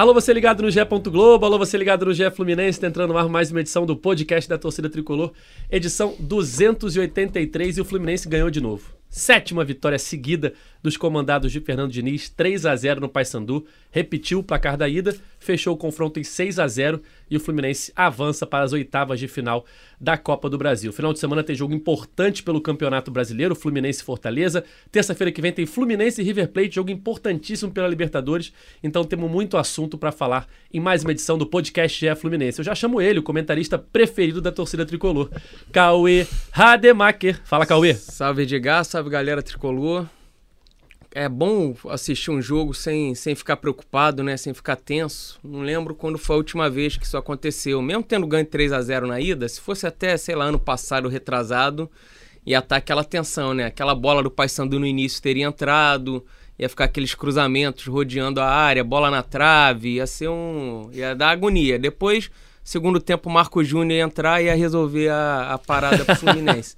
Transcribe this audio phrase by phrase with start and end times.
[0.00, 0.80] Alô, você ligado no GE.
[1.10, 3.94] Globo, alô, você ligado no GE Fluminense, tá entrando no ar mais uma edição do
[3.94, 5.30] podcast da torcida tricolor,
[5.70, 8.94] edição 283 e o Fluminense ganhou de novo.
[9.10, 14.42] Sétima vitória seguida dos comandados de Fernando Diniz, 3 a 0 no Paysandu, repetiu o
[14.42, 18.62] placar da ida, fechou o confronto em 6 a 0 e o Fluminense avança para
[18.62, 19.64] as oitavas de final
[20.00, 20.92] da Copa do Brasil.
[20.92, 24.62] Final de semana tem jogo importante pelo Campeonato Brasileiro, Fluminense e Fortaleza.
[24.92, 28.52] Terça-feira que vem tem Fluminense e River Plate, jogo importantíssimo pela Libertadores.
[28.82, 32.60] Então temos muito assunto para falar em mais uma edição do podcast GE Fluminense.
[32.60, 35.30] Eu já chamo ele, o comentarista preferido da torcida tricolor,
[35.72, 37.40] Cauê Rademacher.
[37.44, 37.94] Fala, Cauê.
[37.94, 40.06] Salve, Edgar, salve galera tricolor
[41.12, 44.36] é bom assistir um jogo sem, sem ficar preocupado, né?
[44.36, 45.38] Sem ficar tenso.
[45.42, 47.82] Não lembro quando foi a última vez que isso aconteceu.
[47.82, 51.08] Mesmo tendo ganho 3 a 0 na ida, se fosse até, sei lá, ano passado
[51.08, 51.90] retrasado,
[52.46, 53.66] ia estar aquela tensão, né?
[53.66, 56.24] Aquela bola do Paysandu no início teria entrado,
[56.58, 60.90] ia ficar aqueles cruzamentos rodeando a área, bola na trave, ia ser um...
[60.92, 61.76] ia dar agonia.
[61.76, 62.30] Depois,
[62.62, 66.76] segundo tempo, o Marco Júnior ia entrar e ia resolver a, a parada pro Fluminense.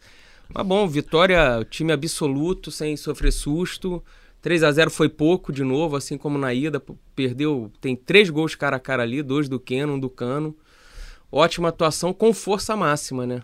[0.55, 4.03] Mas bom, vitória, time absoluto, sem sofrer susto.
[4.43, 6.83] 3 a 0 foi pouco de novo, assim como na ida.
[7.15, 10.55] Perdeu, tem três gols cara a cara ali, dois do Keno, um do Cano.
[11.31, 13.43] Ótima atuação com força máxima, né?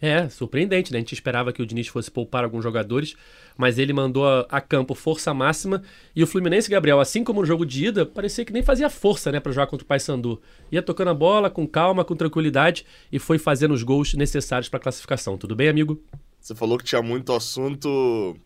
[0.00, 0.98] É, surpreendente, né?
[0.98, 3.16] A gente esperava que o Diniz fosse poupar alguns jogadores,
[3.56, 5.82] mas ele mandou a, a, campo força máxima.
[6.14, 9.32] E o Fluminense, Gabriel, assim como no jogo de ida, parecia que nem fazia força,
[9.32, 10.40] né, para jogar contra o Paysandu.
[10.70, 14.76] Ia tocando a bola com calma, com tranquilidade e foi fazendo os gols necessários para
[14.76, 15.38] a classificação.
[15.38, 15.98] Tudo bem, amigo?
[16.38, 18.36] Você falou que tinha muito assunto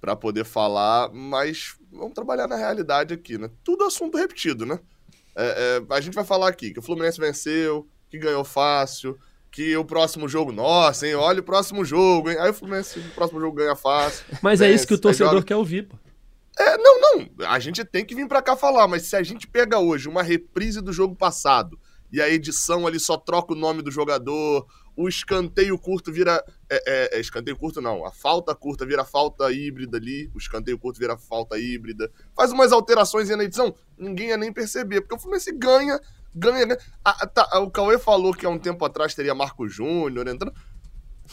[0.00, 3.50] para poder falar, mas vamos trabalhar na realidade aqui, né?
[3.62, 4.78] Tudo assunto repetido, né?
[5.36, 9.18] É, é, a gente vai falar aqui que o Fluminense venceu, que ganhou fácil,
[9.50, 11.14] que o próximo jogo, nossa, hein?
[11.14, 12.38] Olha o próximo jogo, hein?
[12.38, 14.24] Aí o Fluminense, o próximo jogo ganha fácil.
[14.42, 15.44] Mas vence, é isso que o torcedor joga...
[15.44, 15.96] quer ouvir, pô.
[16.58, 17.28] É, não, não.
[17.46, 20.22] A gente tem que vir para cá falar, mas se a gente pega hoje uma
[20.22, 21.78] reprise do jogo passado
[22.12, 26.44] e a edição ali só troca o nome do jogador, o escanteio curto vira.
[26.68, 30.78] É, é, é, escanteio curto não, a falta curta vira falta híbrida ali, o escanteio
[30.78, 32.10] curto vira falta híbrida.
[32.36, 36.00] Faz umas alterações na edição, ninguém ia nem perceber, porque o Fluminense ganha,
[36.34, 36.80] ganha, ganha.
[37.04, 40.54] Ah, tá, o Cauê falou que há um tempo atrás teria Marco Júnior entrando.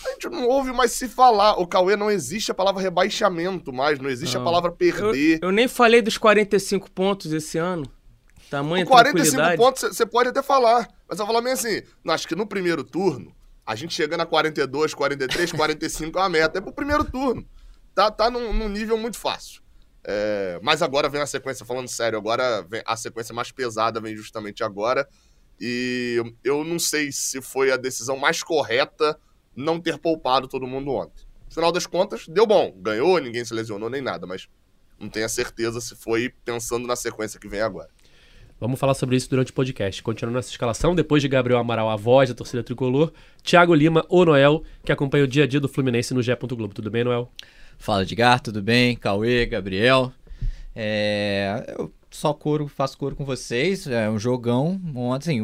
[0.05, 1.59] A gente não ouve mais se falar.
[1.59, 4.41] O Cauê não existe a palavra rebaixamento mais, não existe não.
[4.41, 5.39] a palavra perder.
[5.41, 7.85] Eu, eu, nem falei dos 45 pontos esse ano.
[8.49, 10.87] Tamanho o 45 pontos você pode até falar.
[11.07, 13.33] Mas eu vou falar meio assim, acho que no primeiro turno,
[13.67, 16.57] a gente chegando a 42, 43, 45 é uma meta.
[16.57, 17.45] É pro primeiro turno.
[17.93, 19.61] Tá, tá num, num nível muito fácil.
[20.05, 24.15] É, mas agora vem a sequência, falando sério, agora vem a sequência mais pesada vem
[24.15, 25.05] justamente agora.
[25.59, 29.19] E eu não sei se foi a decisão mais correta
[29.53, 31.25] não ter poupado todo mundo ontem.
[31.47, 32.71] No final das contas, deu bom.
[32.77, 34.47] Ganhou, ninguém se lesionou nem nada, mas
[34.97, 37.89] não tenho a certeza se foi pensando na sequência que vem agora.
[38.59, 40.01] Vamos falar sobre isso durante o podcast.
[40.01, 43.13] Continuando essa escalação, depois de Gabriel Amaral, a voz da torcida tricolor,
[43.43, 46.35] Thiago Lima, o Noel, que acompanha o dia a dia do Fluminense no Gé.
[46.35, 46.73] Globo.
[46.73, 47.31] Tudo bem, Noel?
[47.77, 48.95] Fala, Edgar, tudo bem?
[48.95, 50.11] Cauê, Gabriel.
[50.75, 51.75] É...
[51.77, 53.85] Eu só coro, faço coro com vocês.
[53.85, 54.81] É um jogão.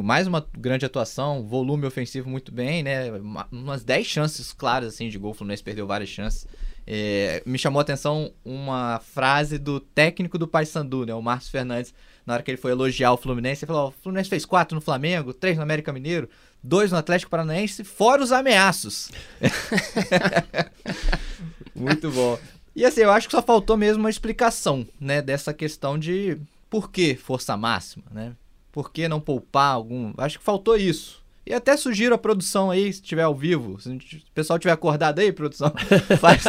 [0.02, 3.12] Mais uma grande atuação, volume ofensivo muito bem, né?
[3.52, 5.32] Umas 10 chances claras assim, de gol.
[5.32, 6.48] O Fluminense perdeu várias chances.
[6.86, 7.42] É...
[7.46, 11.14] Me chamou a atenção uma frase do técnico do Paysandu, né?
[11.14, 11.94] O Márcio Fernandes
[12.26, 14.82] na hora que ele foi elogiar o Fluminense, ele falou: o Fluminense fez quatro no
[14.82, 16.30] Flamengo, três no América Mineiro,
[16.62, 19.12] dois no Atlético Paranaense, fora os ameaços.
[21.76, 22.40] Muito bom.
[22.76, 26.38] E assim, eu acho que só faltou mesmo uma explicação, né, dessa questão de
[26.70, 28.34] por que força máxima, né?
[28.72, 30.14] Por que não poupar algum?
[30.18, 31.23] Acho que faltou isso.
[31.46, 33.80] E até sugiro a produção aí, se tiver ao vivo.
[33.80, 34.00] Se o
[34.34, 35.74] pessoal tiver acordado aí, produção,
[36.20, 36.44] faz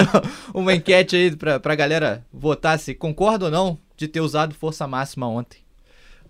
[0.53, 4.87] uma enquete aí pra, pra galera votar se concorda ou não de ter usado força
[4.87, 5.59] máxima ontem.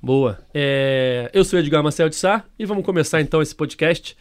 [0.02, 0.38] Boa.
[0.52, 4.16] É, eu sou Edgar Marcel de Sá e vamos começar então esse podcast.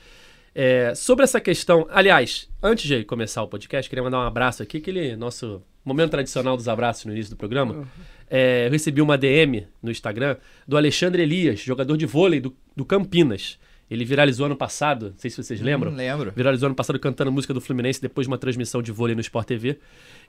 [0.55, 4.77] É, sobre essa questão, aliás, antes de começar o podcast, queria mandar um abraço aqui,
[4.77, 7.87] aquele nosso momento tradicional dos abraços no início do programa.
[8.29, 10.37] É, eu recebi uma DM no Instagram
[10.67, 13.57] do Alexandre Elias, jogador de vôlei do, do Campinas.
[13.93, 15.91] Ele viralizou ano passado, não sei se vocês hum, lembram.
[15.91, 16.33] Hum, lembro.
[16.35, 19.47] Viralizou ano passado cantando música do Fluminense depois de uma transmissão de vôlei no Sport
[19.47, 19.77] TV.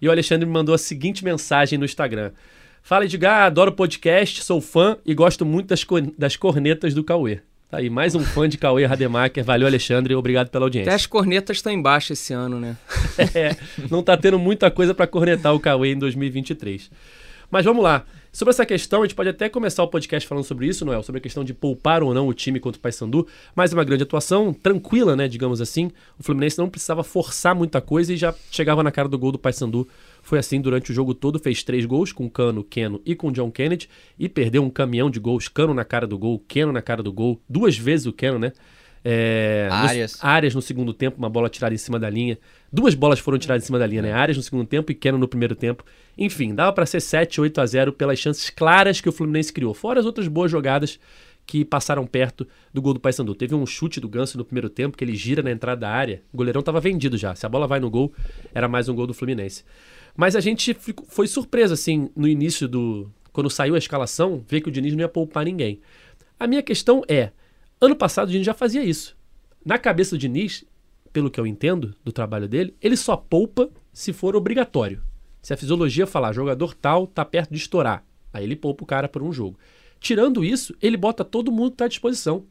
[0.02, 2.32] E o Alexandre me mandou a seguinte mensagem no Instagram.
[2.82, 7.40] Fala, Edgar, adoro podcast, sou fã e gosto muito das, co das cornetas do Cauê.
[7.70, 9.42] Tá aí, mais um fã de Cauê Rademacher.
[9.42, 10.90] Valeu, Alexandre, obrigado pela audiência.
[10.90, 12.76] Até as cornetas estão embaixo esse ano, né?
[13.34, 13.56] é,
[13.90, 16.90] não tá tendo muita coisa para cornetar o Cauê em 2023.
[17.50, 18.04] Mas vamos lá.
[18.34, 21.20] Sobre essa questão, a gente pode até começar o podcast falando sobre isso, Noel, sobre
[21.20, 23.28] a questão de poupar ou não o time contra o Paysandu.
[23.54, 25.92] Mais uma grande atuação, tranquila, né, digamos assim.
[26.18, 29.38] O Fluminense não precisava forçar muita coisa e já chegava na cara do gol do
[29.38, 29.86] Paysandu
[30.20, 33.52] Foi assim durante o jogo todo, fez três gols com Cano, Keno e com John
[33.52, 33.88] Kennedy
[34.18, 37.12] e perdeu um caminhão de gols, Cano na cara do gol, Keno na cara do
[37.12, 38.50] gol, duas vezes o Keno, né?
[39.04, 40.18] É, Arias.
[40.20, 42.38] No, Arias no segundo tempo, uma bola tirada em cima da linha.
[42.74, 44.12] Duas bolas foram tiradas em cima da linha, né?
[44.12, 45.84] Arias no segundo tempo e Keno no primeiro tempo.
[46.18, 49.72] Enfim, dava para ser 7, 8 a 0 pelas chances claras que o Fluminense criou.
[49.72, 50.98] Fora as outras boas jogadas
[51.46, 53.32] que passaram perto do gol do Paysandu.
[53.36, 56.20] Teve um chute do Ganso no primeiro tempo, que ele gira na entrada da área.
[56.32, 57.32] O goleirão estava vendido já.
[57.36, 58.12] Se a bola vai no gol,
[58.52, 59.62] era mais um gol do Fluminense.
[60.16, 63.08] Mas a gente ficou, foi surpreso, assim, no início do.
[63.32, 65.80] Quando saiu a escalação, ver que o Diniz não ia poupar ninguém.
[66.40, 67.30] A minha questão é:
[67.80, 69.16] ano passado o Diniz já fazia isso.
[69.64, 70.64] Na cabeça do Diniz,
[71.14, 75.00] pelo que eu entendo do trabalho dele, ele só poupa se for obrigatório.
[75.40, 79.08] Se a fisiologia falar jogador tal tá perto de estourar, aí ele poupa o cara
[79.08, 79.56] por um jogo.
[80.00, 82.44] Tirando isso, ele bota todo mundo que está à disposição.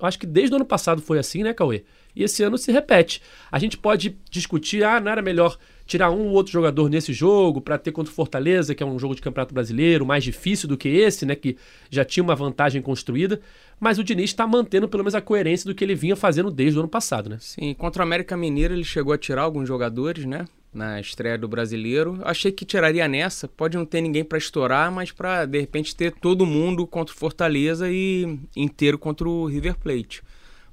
[0.00, 1.84] Eu acho que desde o ano passado foi assim, né, Cauê?
[2.14, 3.20] E esse ano se repete.
[3.52, 7.60] A gente pode discutir, ah, não era melhor tirar um ou outro jogador nesse jogo
[7.60, 10.76] para ter contra o Fortaleza, que é um jogo de Campeonato Brasileiro mais difícil do
[10.76, 11.56] que esse, né, que
[11.88, 13.40] já tinha uma vantagem construída,
[13.78, 16.78] mas o Diniz está mantendo pelo menos a coerência do que ele vinha fazendo desde
[16.78, 17.36] o ano passado, né?
[17.40, 20.46] Sim, contra o América Mineiro ele chegou a tirar alguns jogadores, né?
[20.74, 22.18] Na estreia do Brasileiro.
[22.22, 23.48] Achei que tiraria nessa.
[23.48, 27.18] Pode não ter ninguém para estourar, mas para de repente ter todo mundo contra o
[27.18, 30.22] Fortaleza e inteiro contra o River Plate.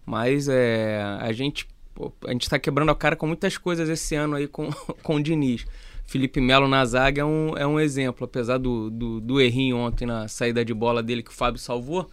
[0.06, 4.16] Mas é, a gente pô, a gente está quebrando a cara com muitas coisas esse
[4.16, 4.70] ano aí com,
[5.02, 5.66] com o Diniz.
[6.06, 10.06] Felipe Melo na zaga é um, é um exemplo, apesar do, do, do errinho ontem
[10.06, 12.10] na saída de bola dele que o Fábio salvou.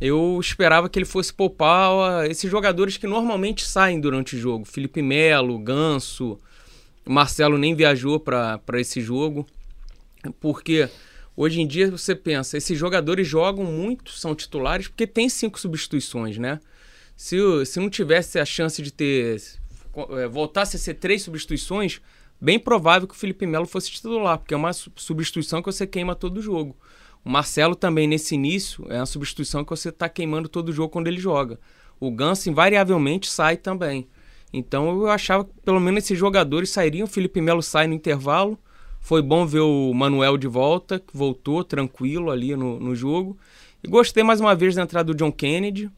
[0.00, 4.64] Eu esperava que ele fosse poupar esses jogadores que normalmente saem durante o jogo.
[4.64, 6.38] Felipe Melo, Ganso,
[7.04, 9.46] Marcelo nem viajou para esse jogo.
[10.40, 10.88] Porque
[11.36, 16.36] hoje em dia você pensa, esses jogadores jogam muito, são titulares, porque tem cinco substituições,
[16.36, 16.60] né?
[17.16, 19.42] Se, se não tivesse a chance de ter.
[20.10, 22.02] É, voltasse a ser três substituições,
[22.38, 26.14] bem provável que o Felipe Melo fosse titular, porque é uma substituição que você queima
[26.14, 26.76] todo o jogo.
[27.24, 30.90] O Marcelo também, nesse início, é uma substituição que você está queimando todo o jogo
[30.90, 31.58] quando ele joga.
[31.98, 34.06] O Ganso, invariavelmente, sai também.
[34.52, 37.06] Então eu achava que pelo menos esses jogadores sairiam.
[37.06, 38.58] O Felipe Melo sai no intervalo.
[39.00, 43.38] Foi bom ver o Manuel de volta, que voltou tranquilo ali no, no jogo.
[43.82, 45.90] E gostei mais uma vez da entrada do John Kennedy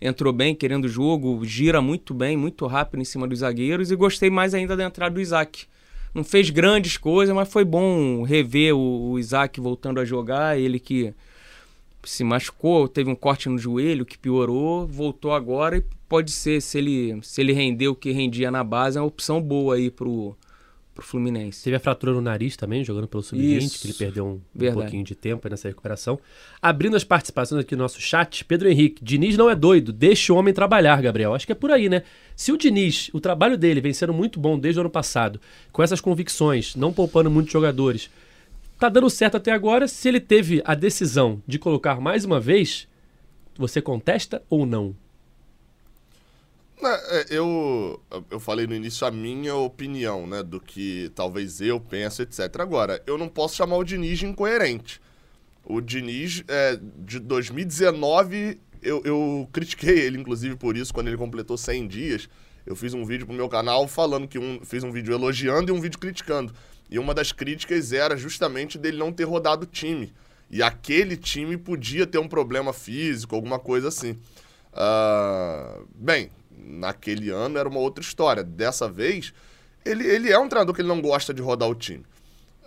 [0.00, 3.96] entrou bem, querendo o jogo, gira muito bem, muito rápido em cima dos zagueiros e
[3.96, 5.66] gostei mais ainda da entrada do Isaac.
[6.14, 10.78] Não fez grandes coisas, mas foi bom rever o, o Isaac voltando a jogar, ele
[10.78, 11.12] que
[12.04, 16.78] se machucou, teve um corte no joelho que piorou, voltou agora e pode ser, se
[16.78, 20.36] ele, se ele render o que rendia na base, é uma opção boa aí pro,
[20.98, 21.62] pro Fluminense.
[21.62, 25.04] Teve a fratura no nariz também, jogando pelo sub-20, que ele perdeu um, um, pouquinho
[25.04, 26.18] de tempo nessa recuperação.
[26.60, 30.36] Abrindo as participações aqui no nosso chat, Pedro Henrique, Diniz não é doido, deixa o
[30.36, 31.34] homem trabalhar, Gabriel.
[31.34, 32.02] Acho que é por aí, né?
[32.34, 35.40] Se o Diniz, o trabalho dele vem sendo muito bom desde o ano passado,
[35.70, 38.10] com essas convicções, não poupando muitos jogadores,
[38.76, 39.86] tá dando certo até agora.
[39.86, 42.88] Se ele teve a decisão de colocar mais uma vez,
[43.56, 44.96] você contesta ou não?
[46.86, 50.42] É, eu, eu falei no início a minha opinião, né?
[50.42, 52.60] Do que talvez eu penso, etc.
[52.60, 55.00] Agora, eu não posso chamar o Diniz de incoerente.
[55.64, 61.56] O Diniz, é, de 2019, eu, eu critiquei ele, inclusive, por isso, quando ele completou
[61.56, 62.28] 100 dias.
[62.64, 64.60] Eu fiz um vídeo pro meu canal falando que um.
[64.64, 66.54] Fiz um vídeo elogiando e um vídeo criticando.
[66.90, 70.12] E uma das críticas era justamente dele não ter rodado o time.
[70.50, 74.12] E aquele time podia ter um problema físico, alguma coisa assim.
[74.72, 76.30] Uh, bem,
[76.64, 78.42] naquele ano era uma outra história.
[78.42, 79.32] Dessa vez,
[79.84, 82.04] ele, ele é um treinador que ele não gosta de rodar o time.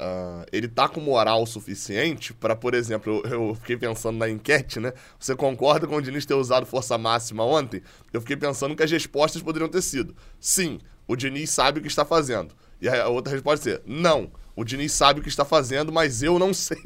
[0.01, 4.79] Uh, ele tá com moral suficiente para, por exemplo, eu, eu, fiquei pensando na enquete,
[4.79, 4.93] né?
[5.19, 7.83] Você concorda com o Diniz ter usado força máxima ontem?
[8.11, 11.87] Eu fiquei pensando que as respostas poderiam ter sido: sim, o Diniz sabe o que
[11.87, 12.55] está fazendo.
[12.81, 16.39] E a outra resposta é: não, o Diniz sabe o que está fazendo, mas eu
[16.39, 16.81] não sei.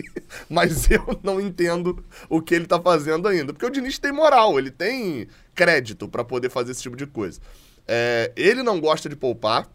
[0.50, 3.54] mas eu não entendo o que ele está fazendo ainda.
[3.54, 7.40] Porque o Diniz tem moral, ele tem crédito para poder fazer esse tipo de coisa.
[7.88, 9.70] É, ele não gosta de poupar,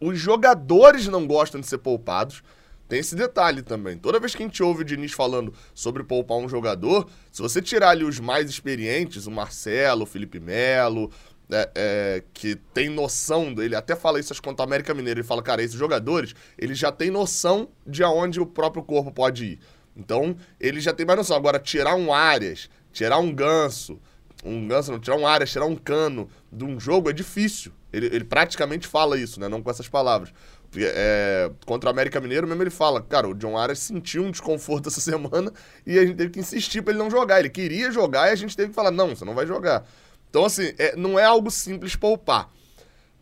[0.00, 2.42] os jogadores não gostam de ser poupados.
[2.86, 3.96] Tem esse detalhe também.
[3.96, 7.62] Toda vez que a gente ouve o Diniz falando sobre poupar um jogador, se você
[7.62, 11.10] tirar ali os mais experientes, o Marcelo, o Felipe Melo,
[11.50, 15.42] é, é, que tem noção, ele até fala isso quanto ao América Mineiro, ele fala,
[15.42, 19.58] cara, esses jogadores, eles já têm noção de aonde o próprio corpo pode ir.
[19.96, 21.36] Então, ele já tem mais noção.
[21.36, 23.98] Agora, tirar um Arias, tirar um Ganso,
[24.44, 27.72] um ganso, não, tirar um área, tirar um cano de um jogo é difícil.
[27.92, 29.48] Ele, ele praticamente fala isso, né?
[29.48, 30.32] Não com essas palavras.
[30.76, 34.88] É, contra o América Mineiro mesmo ele fala, cara, o John Arias sentiu um desconforto
[34.90, 35.52] essa semana
[35.86, 37.40] e a gente teve que insistir para ele não jogar.
[37.40, 39.86] Ele queria jogar e a gente teve que falar, não, você não vai jogar.
[40.28, 42.50] Então, assim, é, não é algo simples poupar.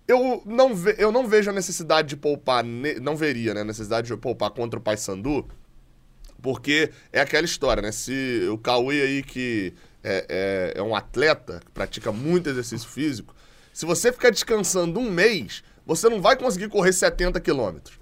[0.09, 3.65] eu não, ve, eu não vejo a necessidade de poupar, ne, não veria, né, a
[3.65, 5.47] necessidade de poupar contra o Paysandu,
[6.41, 7.93] porque é aquela história, né?
[7.93, 13.35] Se o Cauê aí que é, é, é um atleta, que pratica muito exercício físico,
[13.73, 17.99] se você ficar descansando um mês, você não vai conseguir correr 70 quilômetros.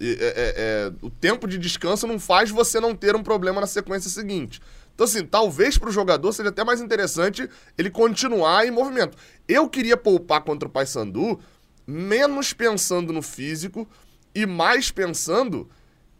[0.00, 3.68] É, é, é, o tempo de descanso não faz você não ter um problema na
[3.68, 4.60] sequência seguinte.
[4.94, 9.16] Então, assim, talvez para o jogador seja até mais interessante ele continuar em movimento.
[9.48, 11.38] Eu queria poupar contra o Paysandu,
[11.86, 13.88] menos pensando no físico
[14.34, 15.70] e mais pensando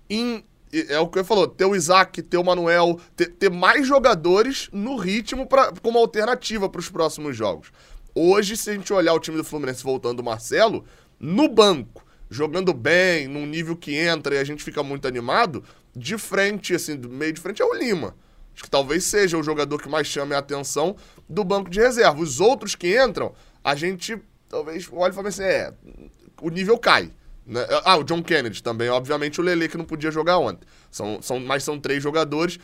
[0.09, 0.45] em.
[0.89, 4.71] É o que eu falou, ter o Isaac, ter o Manuel, ter, ter mais jogadores
[4.73, 7.71] no ritmo pra, como alternativa para os próximos jogos.
[8.15, 10.85] Hoje, se a gente olhar o time do Fluminense voltando o Marcelo,
[11.21, 15.63] no banco, jogando bem, num nível que entra e a gente fica muito animado,
[15.95, 18.17] de frente, assim, do meio de frente é o Lima.
[18.55, 20.97] Acho que talvez seja o jogador que mais chame a atenção
[21.29, 22.21] do banco de reserva.
[22.21, 25.73] Os outros que entram, a gente talvez olhe e fale assim: é,
[26.41, 27.11] o nível cai.
[27.47, 27.61] Né?
[27.85, 30.67] Ah, o John Kennedy também, obviamente o Lele que não podia jogar ontem.
[30.91, 32.59] São, são, mas são três jogadores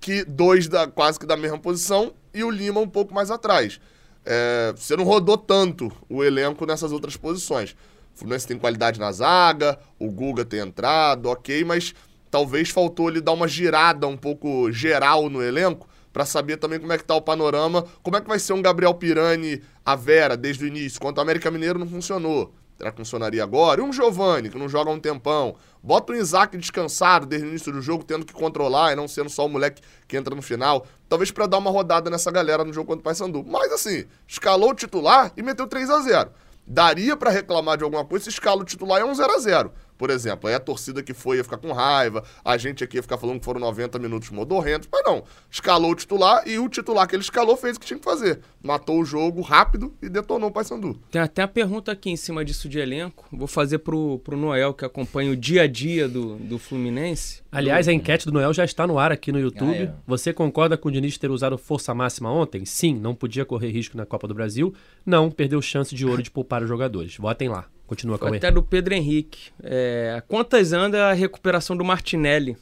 [0.00, 3.80] que dois da, quase que da mesma posição e o Lima um pouco mais atrás.
[4.24, 7.72] É, você não rodou tanto o elenco nessas outras posições.
[8.14, 11.94] O Fluminense tem qualidade na zaga, o Guga tem entrado, ok, mas
[12.30, 16.92] talvez faltou ele dar uma girada um pouco geral no elenco para saber também como
[16.92, 20.36] é que tá o panorama, como é que vai ser um Gabriel Pirani a Vera
[20.36, 22.54] desde o início, quanto o América Mineiro não funcionou.
[22.82, 23.80] Será que funcionaria agora?
[23.80, 25.54] E um Giovani, que não joga há um tempão.
[25.80, 29.30] Bota o Isaac descansado desde o início do jogo, tendo que controlar e não sendo
[29.30, 30.84] só o moleque que entra no final.
[31.08, 33.44] Talvez para dar uma rodada nessa galera no jogo contra o Paysandu.
[33.46, 36.30] Mas assim, escalou o titular e meteu 3 a 0
[36.66, 39.72] Daria para reclamar de alguma coisa se escala o titular é um 0 a 0
[40.02, 40.48] por exemplo.
[40.48, 43.38] Aí a torcida que foi ia ficar com raiva, a gente aqui ia ficar falando
[43.38, 45.22] que foram 90 minutos modorrentos, mas não.
[45.48, 48.40] Escalou o titular e o titular que ele escalou fez o que tinha que fazer.
[48.60, 51.00] Matou o jogo rápido e detonou o Paysandu.
[51.08, 53.28] Tem até a pergunta aqui em cima disso de elenco.
[53.30, 57.40] Vou fazer pro, pro Noel, que acompanha o dia a dia do, do Fluminense.
[57.52, 59.70] Aliás, a enquete do Noel já está no ar aqui no YouTube.
[59.70, 59.94] Ah, é.
[60.04, 62.64] Você concorda com o Diniz ter usado força máxima ontem?
[62.64, 64.74] Sim, não podia correr risco na Copa do Brasil.
[65.06, 67.16] Não, perdeu chance de ouro de poupar os jogadores.
[67.16, 67.66] Votem lá.
[67.92, 68.38] Continua, Cauê.
[68.38, 69.50] Até do Pedro Henrique.
[69.62, 72.56] É, quantas anda a recuperação do Martinelli?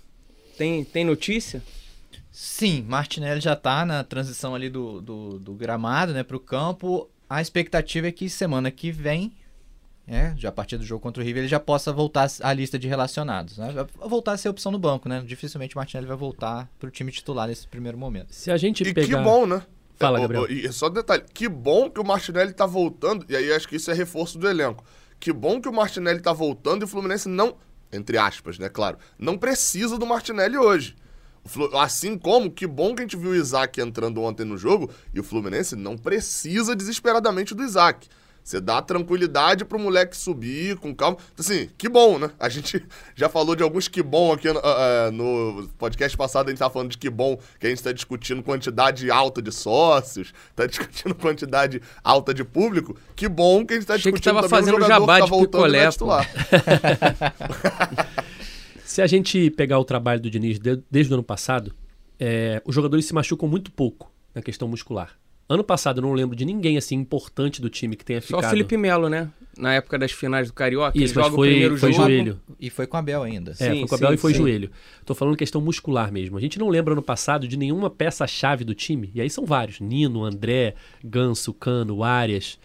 [0.58, 1.62] Tem, tem notícia?
[2.32, 7.08] Sim, Martinelli já está na transição ali do, do, do gramado né, para o campo.
[7.28, 9.32] A expectativa é que semana que vem,
[10.04, 12.76] é, já a partir do jogo contra o River, ele já possa voltar à lista
[12.76, 13.56] de relacionados.
[13.56, 13.72] Né?
[14.00, 15.22] Voltar a ser opção no banco, né?
[15.24, 18.34] Dificilmente o Martinelli vai voltar para o time titular nesse primeiro momento.
[18.34, 19.06] Se a gente e pegar...
[19.06, 19.62] que bom, né?
[19.96, 20.50] Fala, Gabriel.
[20.50, 23.76] E só um detalhe, que bom que o Martinelli está voltando, e aí acho que
[23.76, 24.82] isso é reforço do elenco
[25.20, 27.56] que bom que o Martinelli tá voltando e o Fluminense não,
[27.92, 30.96] entre aspas, né, claro, não precisa do Martinelli hoje.
[31.78, 35.20] Assim como, que bom que a gente viu o Isaac entrando ontem no jogo e
[35.20, 38.08] o Fluminense não precisa desesperadamente do Isaac.
[38.50, 41.16] Você dá tranquilidade pro moleque subir com calma.
[41.32, 42.32] Então, assim, que bom, né?
[42.36, 46.50] A gente já falou de alguns que bom aqui uh, uh, no podcast passado, a
[46.50, 50.34] gente tava falando de que bom que a gente tá discutindo quantidade alta de sócios,
[50.56, 52.96] tá discutindo quantidade alta de público.
[53.14, 55.30] Que bom que a gente tá Achei discutindo que tava fazendo um jabá tá de
[55.30, 55.88] picolé,
[58.84, 61.72] Se a gente pegar o trabalho do Diniz de, desde o ano passado,
[62.18, 65.19] é, os jogadores se machucam muito pouco na questão muscular.
[65.50, 68.40] Ano passado eu não lembro de ninguém assim importante do time que tenha ficado.
[68.40, 69.28] Só o Felipe Melo, né?
[69.58, 72.04] Na época das finais do Carioca, Isso, ele joga foi, o primeiro foi jogo.
[72.04, 72.40] joelho.
[72.60, 73.50] E foi com a Abel ainda.
[73.50, 74.38] É, sim, foi com a sim, e foi sim.
[74.38, 74.70] joelho.
[75.04, 76.38] Tô falando questão muscular mesmo.
[76.38, 79.10] A gente não lembra ano passado de nenhuma peça-chave do time.
[79.12, 79.80] E aí são vários.
[79.80, 82.56] Nino, André, Ganso, Cano, Arias.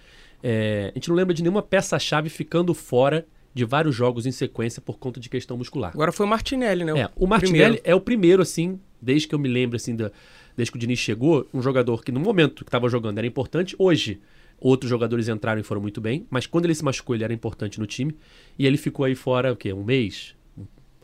[0.43, 4.79] É, a gente não lembra de nenhuma peça-chave ficando fora de vários jogos em sequência
[4.79, 5.89] por conta de questão muscular.
[5.91, 6.99] Agora foi o Martinelli, né?
[6.99, 7.81] É, o Martinelli primeiro.
[7.83, 10.11] é o primeiro, assim, desde que eu me lembro, assim, da
[10.55, 13.75] desde que o Diniz chegou, um jogador que no momento que estava jogando era importante,
[13.77, 14.19] hoje
[14.59, 17.79] outros jogadores entraram e foram muito bem, mas quando ele se machucou ele era importante
[17.79, 18.15] no time
[18.57, 19.73] e ele ficou aí fora o quê?
[19.73, 20.35] Um mês?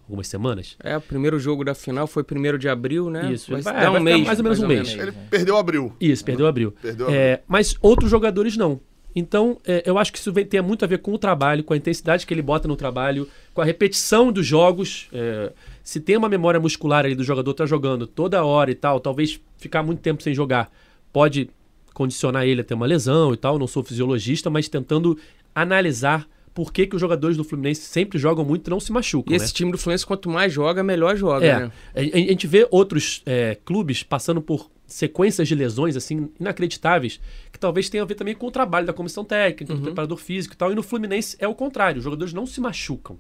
[0.03, 0.75] Algumas semanas?
[0.84, 3.31] É, o primeiro jogo da final foi primeiro de abril, né?
[3.31, 4.93] Isso, vai, vai, um vai mês, mais ou menos mais um mês.
[4.93, 5.93] Ele perdeu abril.
[6.01, 6.74] Isso, perdeu abril.
[6.81, 7.22] Perdeu abril.
[7.22, 8.81] É, mas outros jogadores não.
[9.15, 11.74] Então, é, eu acho que isso vem, tem muito a ver com o trabalho, com
[11.74, 15.08] a intensidade que ele bota no trabalho, com a repetição dos jogos.
[15.13, 15.51] É,
[15.83, 19.39] se tem uma memória muscular ali do jogador tá jogando toda hora e tal, talvez
[19.57, 20.71] ficar muito tempo sem jogar
[21.11, 21.50] pode
[21.93, 23.59] condicionar ele a ter uma lesão e tal.
[23.59, 25.17] Não sou fisiologista, mas tentando
[25.53, 29.33] analisar por que, que os jogadores do Fluminense sempre jogam muito e não se machucam.
[29.33, 29.43] E né?
[29.43, 31.71] esse time do Fluminense, quanto mais joga, melhor joga, é, né?
[31.95, 37.21] A, a gente vê outros é, clubes passando por sequências de lesões assim inacreditáveis,
[37.51, 39.79] que talvez tenha a ver também com o trabalho da comissão técnica, uhum.
[39.79, 40.71] do preparador físico e tal.
[40.71, 43.17] E no Fluminense é o contrário, os jogadores não se machucam.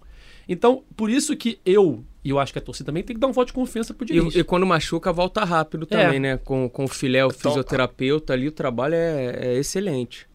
[0.51, 3.27] Então, por isso que eu, e eu acho que a torcida também tem que dar
[3.27, 4.35] um voto de confiança pro Diniz.
[4.35, 6.19] E, e quando machuca, volta rápido também, é.
[6.19, 6.37] né?
[6.37, 10.27] Com, com o filé, o então, fisioterapeuta ali, o trabalho é, é excelente.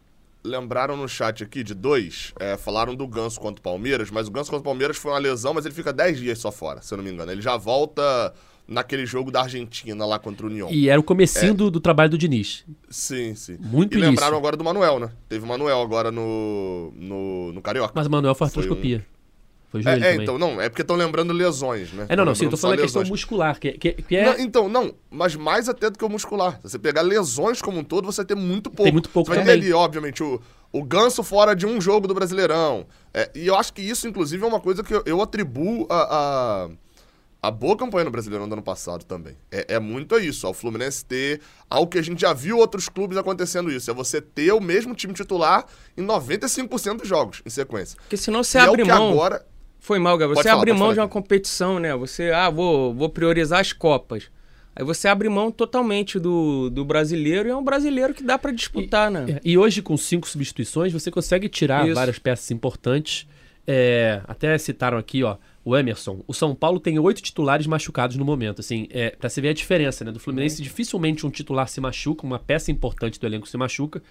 [0.42, 2.32] lembraram no chat aqui de dois.
[2.40, 5.18] é, falaram do Ganso contra o Palmeiras, mas o Ganso contra o Palmeiras foi uma
[5.18, 7.30] lesão, mas ele fica 10 dias só fora, se eu não me engano.
[7.30, 8.32] Ele já volta
[8.66, 10.70] naquele jogo da Argentina lá contra o União.
[10.70, 12.64] E era o comecinho do, do trabalho do Diniz.
[12.88, 13.58] Sim, sim.
[13.60, 15.10] Muito e lembraram agora do Manuel, né?
[15.28, 17.92] Teve o Manuel agora no, no, no Carioca.
[17.94, 19.04] Mas o Manuel foi Foi um- artroscopia.
[19.82, 22.06] Foi joelho É, é, então, não, é porque estão lembrando lesões, né?
[22.08, 24.24] É, não, não, sim, eu tô falando a questão muscular, que, que, que é...
[24.24, 26.60] Não, então, não, mas mais até do que o muscular.
[26.64, 28.92] Se você pegar lesões como um todo, você tem muito pouco.
[28.92, 29.60] muito pouco Você vai também.
[29.60, 30.40] ter ali, obviamente, o,
[30.72, 32.86] o ganso fora de um jogo do Brasileirão.
[33.12, 36.66] É, e eu acho que isso, inclusive, é uma coisa que eu, eu atribuo a,
[36.66, 36.68] a,
[37.48, 39.36] a boa campanha no Brasileirão do ano passado também.
[39.50, 41.40] É, é muito isso, ao Fluminense ter
[41.70, 43.90] algo que a gente já viu outros clubes acontecendo isso.
[43.90, 45.64] É você ter o mesmo time titular
[45.96, 47.96] em 95% dos jogos, em sequência.
[47.98, 49.12] Porque senão você e é o abre que mão.
[49.12, 49.46] agora...
[49.86, 50.34] Foi mal, Gabriel.
[50.34, 51.94] Pode Você falar, abre mão de uma competição, né?
[51.94, 54.28] Você, ah, vou, vou priorizar as Copas.
[54.74, 58.50] Aí você abre mão totalmente do, do brasileiro e é um brasileiro que dá pra
[58.50, 59.26] disputar, né?
[59.28, 61.94] É, E hoje, com cinco substituições, você consegue tirar Isso.
[61.94, 63.28] várias peças importantes.
[63.64, 66.20] É, até citaram aqui, ó, o Emerson.
[66.26, 68.58] O São Paulo tem oito titulares machucados no momento.
[68.58, 70.10] Assim, é, pra você ver a diferença, né?
[70.10, 74.02] Do Fluminense, dificilmente um titular se machuca, uma peça importante do elenco se machuca.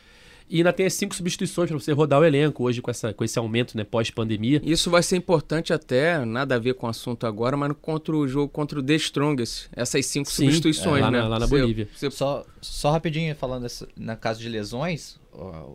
[0.50, 3.24] E ainda tem as cinco substituições pra você rodar o elenco hoje com, essa, com
[3.24, 4.62] esse aumento, né, pós-pandemia.
[4.64, 8.28] Isso vai ser importante até, nada a ver com o assunto agora, mas contra o
[8.28, 9.68] jogo contra o The Strongest.
[9.76, 11.20] Essas cinco Sim, substituições, é, lá né?
[11.22, 11.88] na- lá na Você- Bolívia.
[11.96, 15.20] você- Só, só rapidinho falando dessa, na caso de lesões,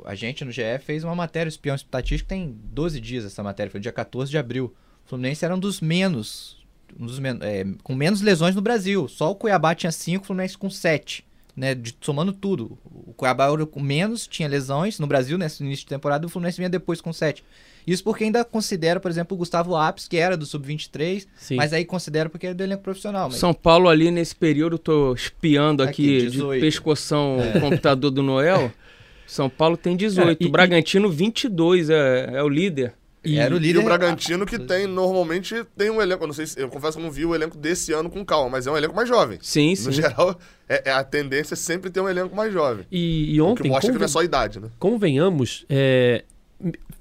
[0.04, 3.70] a gente no GE fez uma matéria, o espião estatístico tem 12 dias essa matéria,
[3.70, 4.72] foi dia 14 de abril.
[5.04, 6.64] O Fluminense era um dos menos,
[6.98, 9.08] um dos men é, com menos lesões no Brasil.
[9.08, 11.24] Só o Cuiabá tinha 5, o Fluminense com 7.
[11.56, 12.78] Né, de- somando tudo.
[12.84, 16.56] O Cuiabá era com menos, tinha lesões no Brasil nesse início de temporada, o Fluminense
[16.58, 17.44] vinha depois com 7.
[17.86, 21.56] Isso porque ainda considera, por exemplo, o Gustavo Apes, que era do Sub-23, Sim.
[21.56, 23.28] mas aí considera porque é do elenco profissional.
[23.28, 23.38] Mas...
[23.38, 26.54] São Paulo ali nesse período, tô espiando aqui, Aqui, 18.
[26.54, 28.70] de pescoção o computador do Noel.
[29.26, 30.42] São Paulo tem 18.
[30.42, 32.94] É, e- Bragantino 22, é, é o líder.
[33.24, 33.78] E- era o E líder.
[33.80, 37.02] o Bragantino que tem, normalmente, tem um elenco, eu não sei se, eu confesso que
[37.02, 39.38] eu não vi o elenco desse ano com calma, mas é um elenco mais jovem.
[39.42, 39.92] Sim, No sim.
[39.92, 42.86] geral, é, é a tendência é sempre ter um elenco mais jovem.
[42.90, 44.68] E, e O ontem, que mostra que não é conven- só idade, né?
[44.78, 46.24] convenhamos, é,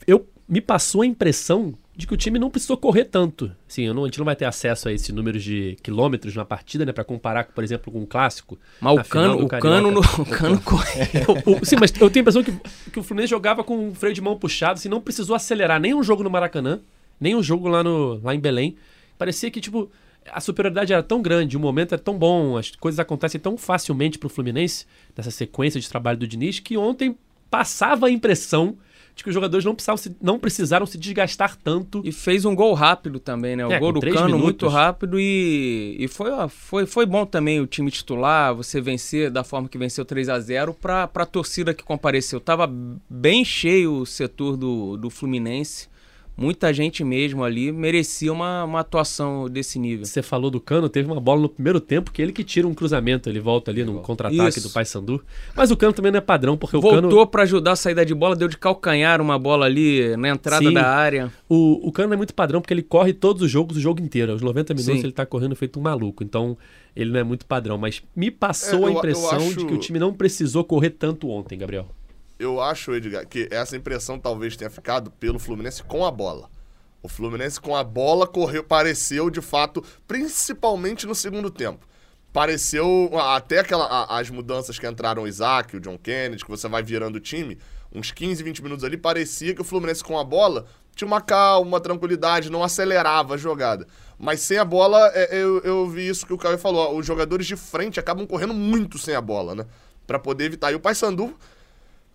[0.06, 3.52] eu me passou a impressão de que o time não precisou correr tanto.
[3.68, 6.86] Assim, não- a gente não vai ter acesso a esse número de quilômetros na partida,
[6.86, 8.58] né, para comparar, por exemplo, com um clássico.
[8.80, 11.10] Mas o cano, o cano, no, o cano corre.
[11.46, 12.54] O- o- sim, mas eu tenho a impressão que,
[12.92, 15.94] que o Fluminense jogava com o freio de mão puxado, assim, não precisou acelerar nem
[15.94, 16.80] um jogo no Maracanã,
[17.20, 18.78] nem um jogo lá, no, lá em Belém.
[19.18, 19.92] Parecia que, tipo,
[20.32, 24.18] a superioridade era tão grande, o momento era tão bom, as coisas acontecem tão facilmente
[24.18, 24.86] pro Fluminense,
[25.18, 27.18] nessa sequência de trabalho do Diniz, que ontem
[27.52, 28.78] passava a impressão
[29.20, 32.02] de que os jogadores não precisaram se, não precisaram se desgastar tanto.
[32.06, 33.66] E fez um gol rápido também, né?
[33.66, 34.42] O É, gol do Cano minutos.
[34.44, 39.44] muito rápido e, e foi, foi, foi bom também o time titular, você vencer da
[39.44, 42.40] forma que venceu 3 a 0 para a torcida que compareceu.
[42.40, 42.70] Tava
[43.10, 45.89] bem cheio o setor do, do Fluminense.
[46.40, 50.06] Muita gente mesmo ali merecia uma, uma atuação desse nível.
[50.06, 52.74] Você falou do Cano, teve uma bola no primeiro tempo que ele que tira um
[52.74, 55.22] cruzamento, ele volta ali no contra-ataque do Paysandu.
[55.56, 58.06] Mas o Cano também não é padrão, porque o Cano Voltou para ajudar a saída
[58.06, 60.74] de bola, deu de calcanhar uma bola ali na entrada Sim.
[60.74, 61.32] da área.
[61.50, 64.32] O, o Cano é muito padrão porque ele corre todos os jogos, o jogo inteiro.
[64.32, 65.06] Aos 90 minutos Sim.
[65.06, 66.24] ele tá correndo feito um maluco.
[66.24, 66.58] Então
[66.96, 67.78] ele não é muito padrão.
[67.78, 70.92] Mas me passou É, eu- a impressão acho- de que o time não precisou correr
[70.92, 71.88] tanto ontem, Gabriel.
[72.40, 76.50] Eu acho, Edgar, que essa impressão talvez tenha ficado pelo Fluminense com a bola.
[77.04, 81.86] O Fluminense com a bola correu, pareceu de fato, principalmente no segundo tempo.
[82.32, 86.68] Pareceu até aquela, a- as mudanças que entraram o Isaac, o John Kennedy, que você
[86.68, 87.58] vai virando o time,
[87.92, 91.68] uns 15, 20 minutos ali, parecia que o Fluminense com a bola tinha uma calma,
[91.68, 93.88] uma tranquilidade, não acelerava a jogada.
[94.18, 97.48] Mas sem a bola, é, eu, eu vi isso que o Caio falou, os jogadores
[97.48, 99.66] de frente acabam correndo muito sem a bola, né?
[100.06, 100.72] Pra poder evitar.
[100.72, 101.36] E o Paysandu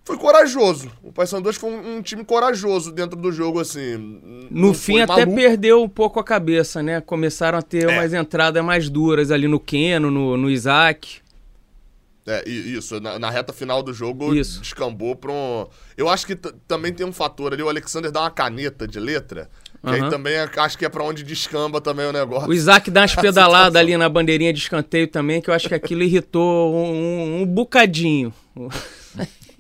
[0.04, 0.90] foi corajoso.
[1.02, 4.20] O Paysandu foi um, um time corajoso dentro do jogo, assim.
[4.50, 5.34] No fim, até maluco.
[5.36, 7.00] perdeu um pouco a cabeça, né?
[7.00, 7.92] Começaram a ter É.
[7.92, 11.22] umas entradas mais duras ali no Keno, no, no Isaac.
[12.26, 13.00] É, isso.
[13.00, 14.58] Na, na reta final do jogo, Isso.
[14.60, 15.66] descambou pra um...
[15.96, 19.50] Eu acho que também tem um fator ali, o Alexander dá uma caneta de letra,
[19.82, 22.48] que aí também é- acho que é pra onde descamba também o negócio.
[22.48, 25.74] O Isaac dá umas pedaladas ali na bandeirinha de escanteio também, que eu acho que
[25.74, 28.32] aquilo irritou um, um- um bocadinho.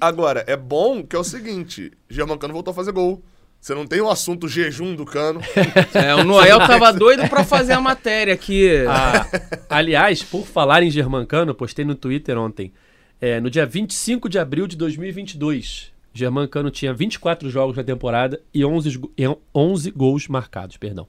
[0.00, 3.22] Agora, é bom que é o seguinte, Germancano voltou a fazer gol.
[3.60, 5.40] Você não tem o assunto jejum do Cano.
[5.94, 8.68] É, o Noel tava doido pra fazer a matéria aqui.
[8.86, 9.26] Ah,
[9.70, 12.72] aliás, por falar em Germancano, postei no Twitter ontem.
[13.20, 18.64] É, no dia 25 de abril de 2022, Germancano tinha 24 jogos na temporada e
[18.64, 21.06] 11, go- e 11 gols marcados, perdão.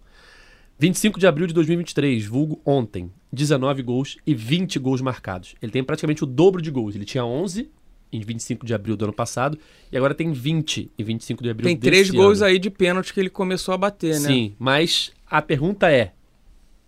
[0.79, 5.55] 25 de abril de 2023, vulgo ontem, 19 gols e 20 gols marcados.
[5.61, 6.95] Ele tem praticamente o dobro de gols.
[6.95, 7.69] Ele tinha 11
[8.15, 9.57] em 25 de abril do ano passado
[9.91, 12.51] e agora tem 20 em 25 de abril Tem três gols ano.
[12.51, 14.27] aí de pênalti que ele começou a bater, né?
[14.27, 16.13] Sim, mas a pergunta é: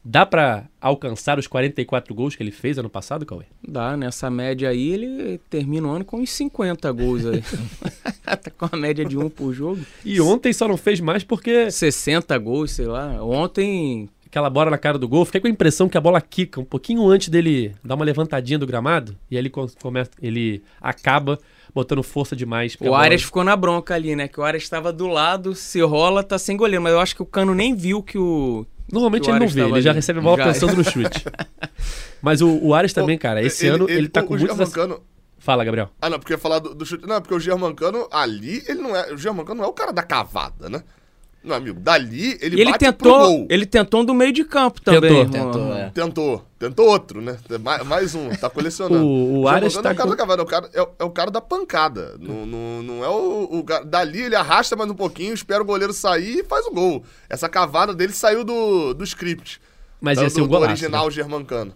[0.03, 3.45] dá pra alcançar os 44 gols que ele fez ano passado, Cauê?
[3.67, 7.43] Dá, nessa média aí ele termina o ano com uns 50 gols aí.
[8.35, 9.81] tá com uma média de um por jogo.
[10.03, 13.23] E ontem só não fez mais porque 60 gols, sei lá.
[13.23, 16.59] Ontem aquela bola na cara do gol, fiquei com a impressão que a bola quica
[16.59, 20.61] um pouquinho antes dele dar uma levantadinha do gramado e aí ele co- começa, ele
[20.81, 21.39] acaba
[21.73, 22.75] botando força demais.
[22.79, 24.27] o Arias ficou na bronca ali, né?
[24.27, 26.81] Que o Arias estava do lado, se rola, tá sem goleiro.
[26.83, 28.65] Mas eu acho que o Cano nem viu que o.
[28.91, 29.97] Normalmente que o ele não vê, ele já ali.
[29.97, 30.43] recebe a bola Já.
[30.45, 31.23] pensando no chute.
[32.21, 34.59] Mas o, o Arias também, cara, esse ano ele, tá o, com o muitos...
[34.59, 35.01] ass- Germancano...
[35.39, 35.89] Fala, Gabriel.
[36.01, 37.05] Ah, não, porque eu ia falar do, do chute.
[37.07, 39.13] Não, porque o Germancano ali, ele não é.
[39.13, 40.81] O Germancano não é o cara da cavada, né?
[41.47, 43.47] Meu amigo, dali ele, E ele bate pro tentou, gol.
[43.49, 45.25] ele tentou um do meio de campo também.
[45.29, 45.89] Tentou, tentou, é.
[45.89, 46.43] Tentou.
[46.59, 47.37] Tentou outro, né?
[47.63, 49.03] Mais, mais um, tá colecionando.
[49.07, 51.03] O- o Arias tá é o cara com- da cavada, é o cara, é, é
[51.03, 52.15] o cara da pancada.
[52.19, 55.93] Não, não, não é o, o Dali ele arrasta mais um pouquinho, espera o goleiro
[55.93, 57.03] sair e faz o gol.
[57.29, 59.61] Essa cavada dele saiu do, do script.
[60.01, 60.71] Mas ia ser um do golaço.
[60.71, 61.11] original né?
[61.11, 61.73] Germancano.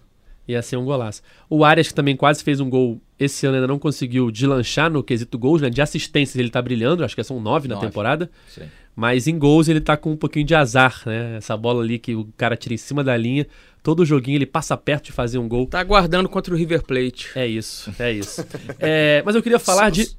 [0.48, 1.22] Ia ser um golaço.
[1.48, 5.00] O Arias, que também quase fez um gol esse ano, ainda não conseguiu deslanchar no
[5.02, 5.70] quesito gols, né?
[5.70, 7.86] De assistências ele tá brilhando, acho que são nove na Nove.
[7.86, 8.28] temporada.
[8.48, 8.62] Sim.
[8.94, 11.36] Mas em gols ele tá com um pouquinho de azar, né?
[11.36, 13.46] Essa bola ali que o cara tira em cima da linha.
[13.82, 15.66] Todo joguinho ele passa perto de fazer um gol.
[15.66, 17.30] Tá aguardando contra o River Plate.
[17.34, 18.46] É isso, é isso.
[18.78, 20.16] É, mas eu queria falar de.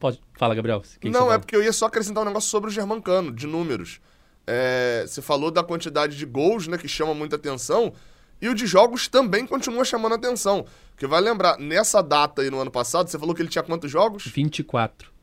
[0.00, 0.20] Pode.
[0.38, 0.80] Fala, Gabriel.
[0.80, 1.38] Que que você não, é fala?
[1.38, 4.00] porque eu ia só acrescentar um negócio sobre o Germancano, de números.
[4.46, 7.92] É, você falou da quantidade de gols, né, que chama muita atenção,
[8.40, 10.66] e o de jogos também continua chamando atenção.
[10.90, 13.90] Porque vai lembrar, nessa data aí no ano passado, você falou que ele tinha quantos
[13.90, 14.26] jogos?
[14.26, 15.13] 24.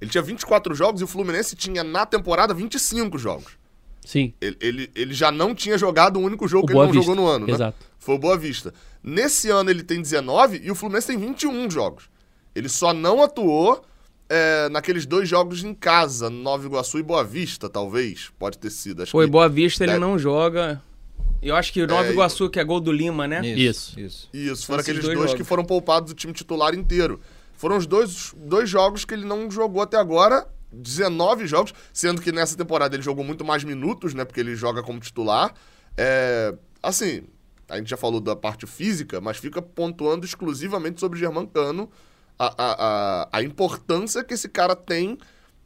[0.00, 3.52] Ele tinha 24 jogos e o Fluminense tinha na temporada 25 jogos.
[4.04, 4.32] Sim.
[4.40, 7.00] Ele, ele, ele já não tinha jogado o único jogo O que Boa ele não
[7.00, 7.10] Vista.
[7.12, 7.52] jogou no ano, né?
[7.52, 7.76] Exato.
[7.98, 8.72] Foi o Boa Vista.
[9.02, 12.04] Nesse ano ele tem 19 e o Fluminense tem 21 jogos.
[12.54, 13.84] Ele só não atuou
[14.30, 18.30] é, naqueles dois jogos em casa, Nova Iguaçu e Boa Vista, talvez.
[18.38, 19.02] Pode ter sido.
[19.02, 20.82] Acho Foi que- Boa Vista, ele deve- não joga.
[21.42, 23.40] Eu acho que o Nova É, Iguaçu, que é gol do Lima, né?
[23.46, 23.98] Isso.
[24.00, 24.28] Isso.
[24.32, 27.20] Isso, São foram aqueles dois dois, que foram poupados do time titular inteiro.
[27.58, 30.48] Foram os dois, dois jogos que ele não jogou até agora.
[30.72, 34.24] 19 jogos, sendo que nessa temporada ele jogou muito mais minutos, né?
[34.24, 35.52] Porque ele joga como titular.
[35.96, 37.24] É, assim,
[37.68, 41.90] a gente já falou da parte física, mas fica pontuando exclusivamente sobre o Germancano
[42.38, 45.18] a, a, a, a importância que esse cara tem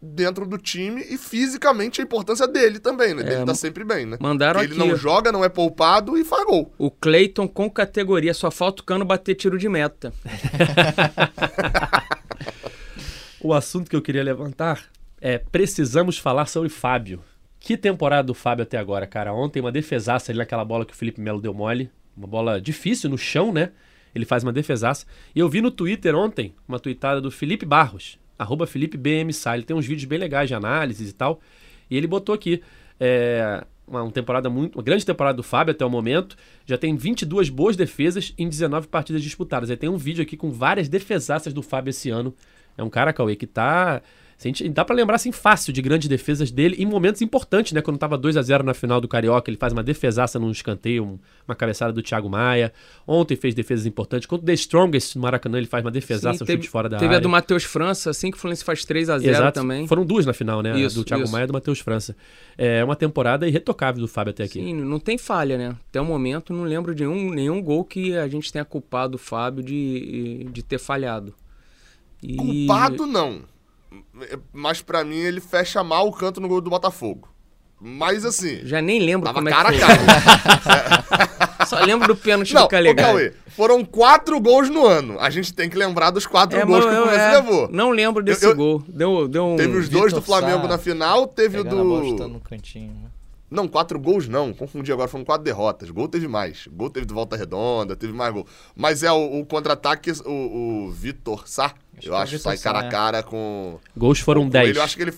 [0.03, 3.23] dentro do time e fisicamente a importância dele também, né?
[3.23, 4.17] É, Dele tá sempre bem, né?
[4.21, 4.91] mandaram Porque ele aqui.
[4.91, 6.75] não joga, não é poupado e faz gol.
[6.77, 10.13] O Cleiton com categoria, só falta o cano bater tiro de meta.
[13.45, 14.85] O assunto que eu queria levantar
[15.21, 17.21] é precisamos falar sobre Fábio.
[17.59, 19.33] Que temporada do Fábio até agora, cara?
[19.33, 21.91] Ontem uma defesaça ali naquela bola que o Felipe Melo deu mole.
[22.17, 23.71] Uma bola difícil no chão, né?
[24.15, 25.07] Ele faz uma defesaça.
[25.35, 29.31] E eu vi no Twitter ontem uma tweetada do Felipe Barros, arroba Felipe BM.
[29.55, 31.41] Ele tem uns vídeos bem legais de análises e tal.
[31.91, 32.63] E ele botou aqui
[33.01, 36.37] é, uma, uma temporada muito, uma grande temporada do Fábio até o momento.
[36.67, 39.71] Já tem 22 boas defesas em 19 partidas disputadas.
[39.71, 42.35] Aí tem um vídeo aqui com várias defesaças do Fábio esse ano.
[42.77, 44.03] É um cara, Cauê, que tá.
[44.51, 47.81] Gente- dá pra lembrar assim fácil de grandes defesas dele em momentos importantes, né?
[47.81, 51.05] Quando tava 2 a 0 na final do Carioca, ele faz uma defesaça num escanteio,
[51.05, 52.73] um- uma cabeçada do Thiago Maia.
[53.07, 54.27] Ontem fez defesas importantes.
[54.27, 56.97] Contra o The Strongest no Maracanã, ele faz uma defesaça, Sim, um chute fora da
[56.99, 57.19] teve área.
[57.19, 59.61] a do Matheus França, assim que o Fluminense faz 3 a 0 Exato.
[59.61, 59.87] também.
[59.87, 60.79] Foram duas na final, né?
[60.81, 61.33] Isso, do Thiago isso.
[61.33, 62.17] Maia e do Matheus França.
[62.57, 64.55] É uma temporada irretocável do Fábio até aqui.
[64.61, 65.77] Sim, não tem falha, né?
[65.89, 69.19] Até o momento não lembro de nenhum, nenhum gol que a gente tenha culpado o
[69.19, 71.35] Fábio de, de ter falhado.
[72.23, 73.41] E- Culpado, não.
[74.53, 77.29] Mas pra mim ele fecha mal o canto no gol do Botafogo.
[77.85, 79.99] Mas assim, Já nem lembro tava como é cara a que cara.
[79.99, 81.67] foi.
[81.67, 83.09] Só lembro do pênalti Não, do ô, Calegari.
[83.09, 85.19] Cauê, foram quatro gols no ano.
[85.19, 87.69] A gente tem que lembrar dos quatro É, gols que o Fluminense é, levou.
[87.73, 88.85] Não lembro desse Eu- eu- gol.
[88.87, 89.57] Deu, deu um...
[89.57, 92.29] Teve os dois do Flamengo Sá na final, teve o Pegando a bola, do.
[92.29, 92.93] no cantinho.
[92.93, 93.11] né?
[93.53, 94.53] Não, quatro gols não.
[94.53, 95.91] Confundi agora, foram quatro derrotas.
[95.91, 96.67] Gol teve mais.
[96.69, 98.47] Gol teve de volta redonda, teve mais gol.
[98.75, 102.81] Mas é o, o contra-ataque, o, o Vitor Sá, Acho eu é acho, sai cara
[102.81, 102.89] a é.
[102.91, 103.79] cara com.
[103.97, 104.69] Gols foram com 10.
[104.71, 105.15] Ele, eu acho que ele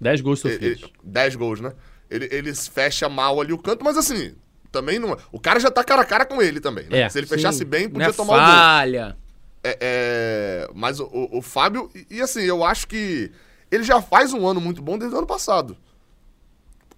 [0.00, 0.82] 10 gols sofridos.
[0.82, 1.72] ele- 10 gols, né?
[2.10, 4.34] Ele, ele fecha mal ali o canto, mas assim,
[4.70, 5.16] também não.
[5.32, 7.00] O cara já tá cara a cara com ele também, né?
[7.00, 8.46] É, Se ele Sim, fechasse bem, não podia é tomar o gol.
[8.46, 9.16] falha.
[9.64, 13.30] É, é, mas o, o- o Fábio, e, e assim, eu acho que
[13.70, 15.76] ele já faz um ano muito bom desde o ano passado.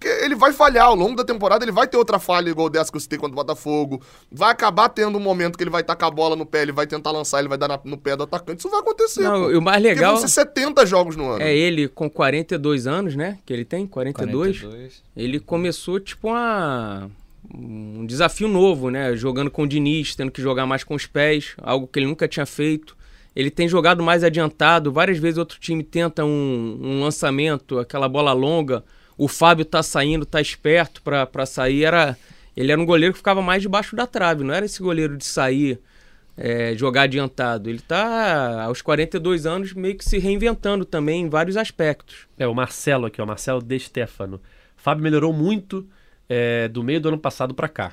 [0.01, 2.91] Porque ele vai falhar ao longo da temporada, ele vai ter outra falha igual dessa
[2.91, 4.01] que eu citei contra o Botafogo.
[4.33, 6.73] Vai acabar tendo um momento que ele vai estar com a bola no pé, ele
[6.73, 8.61] vai tentar lançar, ele vai dar na- no pé do atacante.
[8.61, 9.21] Isso vai acontecer.
[9.23, 9.51] Não, pô.
[9.51, 11.43] e o mais Porque legal vão ser 70 jogos no ano.
[11.43, 13.37] é ele com 42 anos, né?
[13.45, 14.61] Que ele tem, 42.
[14.61, 15.03] 42.
[15.15, 17.11] Ele começou tipo uma
[17.55, 19.15] um desafio novo, né?
[19.17, 22.27] Jogando com o Diniz, tendo que jogar mais com os pés, algo que ele nunca
[22.27, 22.97] tinha feito.
[23.37, 24.91] ele tem jogado mais adiantado.
[24.91, 28.83] Várias vezes outro time tenta um, um lançamento, aquela bola longa.
[29.21, 31.85] O Fábio tá saindo, tá esperto para sair.
[31.85, 32.17] Era,
[32.57, 35.27] ele era um goleiro que ficava mais debaixo da trave, não era esse goleiro de
[35.27, 35.79] sair,
[36.39, 37.69] é, jogar adiantado.
[37.69, 42.27] Ele tá aos 42 anos meio que se reinventando também em vários aspectos.
[42.39, 44.41] É, o Marcelo aqui, o Marcelo De Stefano.
[44.75, 45.87] Fábio melhorou muito
[46.27, 47.93] é, do meio do ano passado para cá.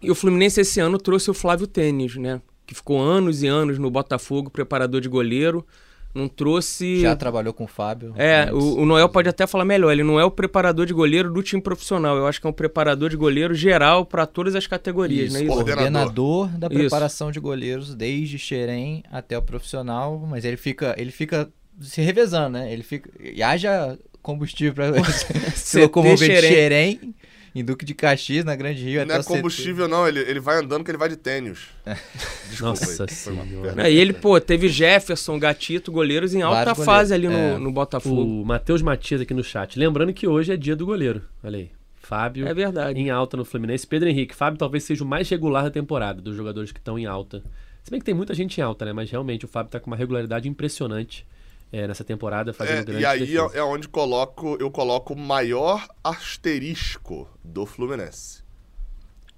[0.00, 2.40] E o Fluminense esse ano trouxe o Flávio Tênis, né?
[2.64, 5.66] Que ficou anos e anos no Botafogo, preparador de goleiro.
[6.14, 7.00] Não trouxe.
[7.00, 8.12] Já trabalhou com o Fábio.
[8.16, 9.90] É, o, o, Noel pode até falar melhor.
[9.90, 12.16] Ele não é o preparador de goleiro do time profissional.
[12.16, 15.44] Eu acho que é um preparador de goleiro geral para todas as categorias, Isso, né?
[15.44, 15.54] Isso?
[15.54, 17.34] Coordenador da preparação Isso.
[17.34, 20.18] de goleiros, desde Xerém até o profissional.
[20.28, 21.48] Mas ele fica, ele fica
[21.80, 22.72] se revezando, né?
[22.72, 23.10] Ele fica.
[23.18, 25.04] E haja combustível para
[25.56, 27.14] se locomover de Xerém
[27.54, 29.04] em Duque de Caxias, na Grande Rio.
[29.04, 30.08] Não é combustível, não.
[30.08, 31.68] Ele, ele vai andando que ele vai de tênis.
[32.48, 33.90] Desculpa Nossa senhora.
[33.90, 37.36] E ele, pô, teve Jefferson, Gatito, goleiros em alta Vários fase goleiros.
[37.36, 37.58] ali no, é.
[37.58, 38.22] no Botafogo.
[38.22, 39.78] O Matheus Matias aqui no chat.
[39.78, 41.22] Lembrando que hoje é dia do goleiro.
[41.44, 41.70] Olha aí.
[41.94, 42.98] Fábio é verdade.
[42.98, 43.86] em alta no Fluminense.
[43.86, 44.34] Pedro Henrique.
[44.34, 47.42] Fábio talvez seja o mais regular da temporada dos jogadores que estão em alta.
[47.84, 48.92] Se bem que tem muita gente em alta, né?
[48.92, 51.26] Mas realmente o Fábio tá com uma regularidade impressionante
[51.72, 53.50] é, nessa temporada, fazendo é, grande E aí defesa.
[53.54, 58.42] é onde coloco, eu coloco o maior asterisco do Fluminense.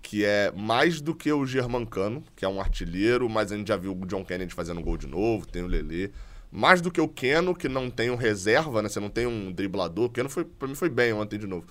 [0.02, 3.76] Que é mais do que o Germancano, que é um artilheiro, mas a gente já
[3.76, 6.10] viu o John Kennedy fazendo gol de novo, tem o Lelê.
[6.50, 8.88] Mais do que o Keno, que não tem um reserva, né?
[8.88, 10.06] Você não tem um driblador.
[10.06, 11.66] O Keno, foi, pra mim, foi bem ontem de novo.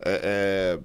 [0.00, 0.78] É,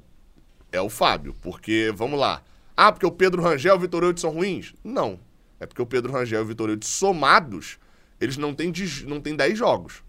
[0.72, 2.44] é, é o Fábio, porque, vamos lá.
[2.78, 4.74] Ah, porque o Pedro Rangel e o Vitor Eudes são ruins?
[4.84, 5.20] Não.
[5.60, 7.78] É porque o Pedro Rangel e o Vitor Eudes somados
[8.20, 8.72] eles não têm,
[9.06, 10.04] não têm 10 jogos.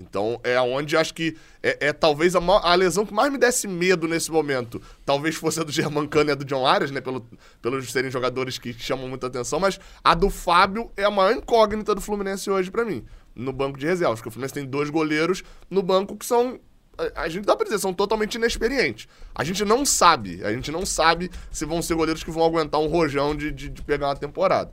[0.00, 3.68] Então é onde acho que é, é talvez a, a, lesão que mais me desse
[3.68, 4.80] medo nesse momento.
[5.04, 7.00] Talvez fosse a do Germancano e a do John Arias, né?
[7.00, 7.24] Pelo,
[7.60, 11.94] pelos serem jogadores que chamam muita atenção, mas a do Fábio é a maior incógnita
[11.94, 14.18] do Fluminense hoje para mim, no banco de reservas.
[14.18, 16.58] Porque o Fluminense tem dois goleiros no banco que são.
[16.96, 19.06] A, a gente dá pra dizer, são totalmente inexperientes.
[19.34, 22.80] A gente não sabe, a gente não sabe se vão ser goleiros que vão aguentar
[22.80, 24.72] um rojão de, de, de pegar uma temporada.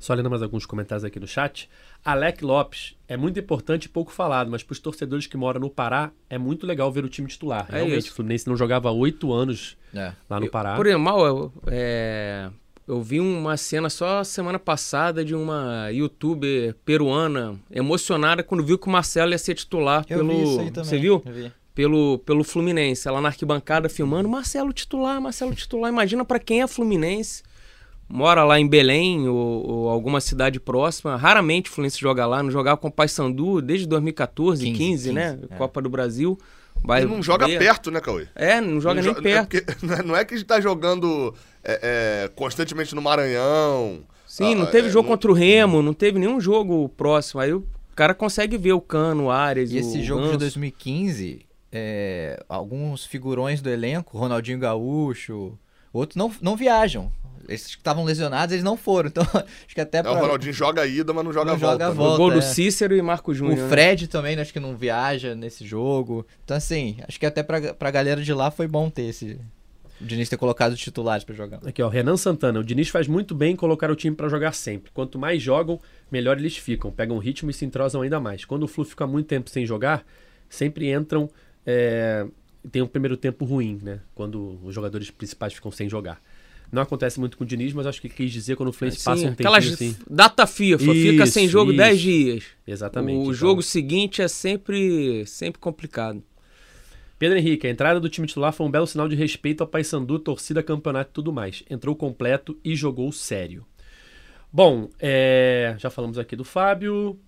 [0.00, 1.68] Só lendo mais alguns comentários aqui no chat.
[2.02, 5.68] Alec Lopes, é muito importante e pouco falado, mas para os torcedores que moram no
[5.68, 7.66] Pará, é muito legal ver o time titular.
[7.68, 8.12] É Realmente, isso.
[8.12, 10.12] o Fluminense não jogava há oito anos é.
[10.28, 10.72] lá no Pará.
[10.72, 12.48] Eu, por mal, eu, é,
[12.88, 18.88] eu vi uma cena só semana passada de uma youtuber peruana emocionada quando viu que
[18.88, 20.30] o Marcelo ia ser titular eu pelo.
[20.30, 20.88] Vi isso aí também.
[20.88, 21.22] Você viu?
[21.26, 21.52] Vi.
[21.74, 23.06] Pelo, pelo Fluminense.
[23.06, 25.92] Ela na arquibancada filmando, Marcelo titular, Marcelo titular.
[25.92, 27.42] Imagina para quem é Fluminense
[28.10, 32.50] mora lá em Belém ou, ou, alguma cidade próxima, raramente o Fluminense joga lá, não
[32.50, 35.38] jogava com o Paysandu desde 2014, 15, 15, 15 né?
[35.48, 35.56] É.
[35.56, 36.36] Copa do Brasil.
[36.82, 37.58] Vai Ele não joga ver.
[37.58, 38.26] perto, né, Cauê?
[38.34, 39.56] É, não joga não nem jo perto.
[39.56, 44.00] É porque, não é que a gente tá jogando é, é, constantemente no Maranhão.
[44.26, 47.40] Sim, não ah, teve é, jogo contra o Remo, não teve nenhum jogo próximo.
[47.40, 50.32] Aí o cara consegue ver o Cano, o Ares, E esse jogo Ganso.
[50.32, 55.58] de 2015, é, alguns figurões do elenco, Ronaldinho Gaúcho,
[55.92, 57.12] outros não, não viajam.
[57.50, 59.08] Esses que estavam lesionados, eles não foram.
[59.08, 60.12] Então, acho que até pra...
[60.12, 61.72] É, o Ronaldinho joga a ida, mas não joga não a volta.
[61.72, 62.34] Joga a volta o gol é.
[62.36, 63.58] do Cícero e Marco Júnior.
[63.58, 63.68] O né?
[63.68, 64.08] Fred né?
[64.08, 66.26] também, acho que não viaja nesse jogo.
[66.44, 69.38] Então, assim, acho que até pra, pra galera de lá foi bom ter esse...
[70.00, 71.60] O Diniz ter colocado os titulares para jogar.
[71.66, 72.58] Aqui, ó, Renan Santana.
[72.58, 74.90] O Diniz faz muito bem em colocar o time para jogar sempre.
[74.92, 75.78] Quanto mais jogam,
[76.10, 76.90] melhor eles ficam.
[76.90, 78.46] Pegam ritmo e se entrosam ainda mais.
[78.46, 80.04] Quando o Flu fica muito tempo sem jogar,
[80.48, 81.28] sempre entram...
[81.66, 82.26] É...
[82.70, 84.00] Tem um primeiro tempo ruim, né?
[84.14, 86.20] Quando os jogadores principais ficam sem jogar.
[86.72, 89.26] Não acontece muito com o Diniz, mas acho que quis dizer quando o Fluminense passa
[89.26, 89.96] um tempinho assim.
[90.08, 92.44] Data FIFA, isso, fica sem jogo 10 dias.
[92.66, 93.18] Exatamente.
[93.18, 93.34] O então...
[93.34, 96.22] jogo seguinte é sempre, sempre complicado.
[97.18, 100.18] Pedro Henrique, a entrada do time titular foi um belo sinal de respeito ao Paysandu,
[100.18, 101.64] torcida, campeonato e tudo mais.
[101.68, 103.66] Entrou completo e jogou sério.
[104.52, 105.74] Bom, é...
[105.78, 107.18] já falamos aqui do Fábio.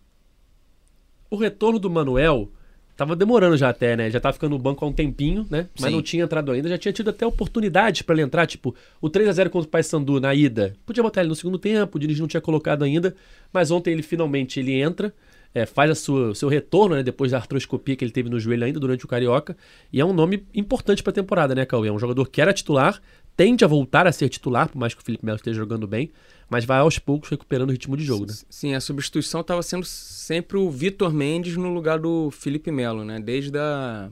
[1.28, 2.50] O retorno do Manuel
[2.96, 4.10] Tava demorando já até, né?
[4.10, 5.68] Já tava ficando no banco há um tempinho, né?
[5.78, 5.96] Mas Sim.
[5.96, 6.68] não tinha entrado ainda.
[6.68, 8.46] Já tinha tido até oportunidade para ele entrar.
[8.46, 10.74] Tipo, o 3 a 0 contra o Paysandu na ida.
[10.84, 13.14] Podia botar ele no segundo tempo, o Diniz não tinha colocado ainda.
[13.52, 15.12] Mas ontem ele finalmente ele entra.
[15.54, 18.64] É, faz a sua, seu retorno, né, depois da artroscopia que ele teve no joelho
[18.64, 19.54] ainda durante o Carioca.
[19.92, 21.88] E é um nome importante para a temporada, né, Cauê?
[21.88, 22.98] É um jogador que era titular,
[23.36, 26.10] tende a voltar a ser titular, por mais que o Felipe Melo esteja jogando bem,
[26.52, 28.34] mas vai aos poucos recuperando o ritmo de jogo, né?
[28.50, 33.18] Sim, a substituição estava sendo sempre o Vitor Mendes no lugar do Felipe Melo, né?
[33.18, 34.10] Desde a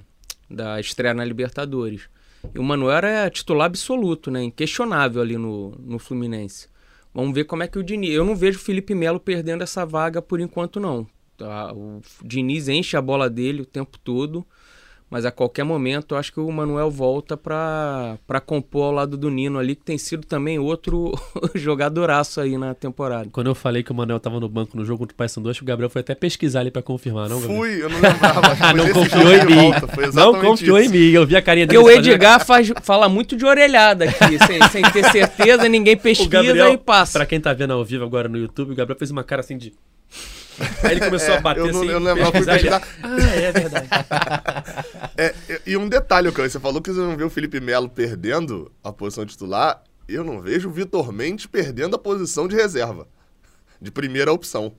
[0.48, 2.08] da estreia na Libertadores.
[2.54, 4.42] E o Manuel era titular absoluto, né?
[4.42, 6.66] Inquestionável ali no, no Fluminense.
[7.12, 8.10] Vamos ver como é que o Diniz...
[8.10, 11.06] Eu não vejo o Felipe Melo perdendo essa vaga por enquanto, não.
[11.36, 11.74] Tá?
[11.74, 14.46] O Diniz enche a bola dele o tempo todo.
[15.10, 19.16] Mas a qualquer momento eu acho que o Manuel volta pra, pra compor ao lado
[19.16, 21.12] do Nino ali, que tem sido também outro
[21.52, 23.28] jogadoraço aí na temporada.
[23.32, 25.58] Quando eu falei que o Manuel tava no banco no jogo contra o Paysandu, acho
[25.58, 27.58] que o Gabriel foi até pesquisar ali pra confirmar, não, Gabriel?
[27.60, 28.40] Fui, eu não lembrava.
[28.60, 29.70] Ah, não confiou em mim.
[30.14, 30.94] Não confiou isso.
[30.94, 31.10] em mim.
[31.10, 31.90] Eu vi a carinha Porque dele.
[31.90, 35.98] o fazendo- Edgar faz, fala muito de orelhada aqui, sem, sem ter certeza, ninguém O
[35.98, 37.18] pesquisa Gabriel, e passa.
[37.18, 39.58] pra quem tá vendo ao vivo agora no YouTube, o Gabriel fez uma cara assim
[39.58, 39.72] de.
[40.82, 41.90] Aí ele começou É, a bater eu não- assim.
[41.90, 43.88] eu não lembrava, fui pesquisar, Ah, é verdade.
[45.16, 45.34] É,
[45.66, 48.92] e- um detalhe, Cauê, você falou que você não vê o Felipe Melo perdendo a
[48.92, 49.82] posição titular.
[50.08, 53.06] Eu não vejo o Vitor Mendes perdendo a posição de reserva,
[53.80, 54.72] de primeira opção.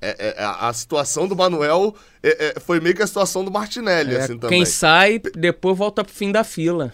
[0.00, 3.50] É, é, a, a situação do Manuel é, é, foi meio que a situação do
[3.50, 4.58] Martinelli, É, assim também.
[4.58, 6.92] quem sai, depois volta pro fim da fila.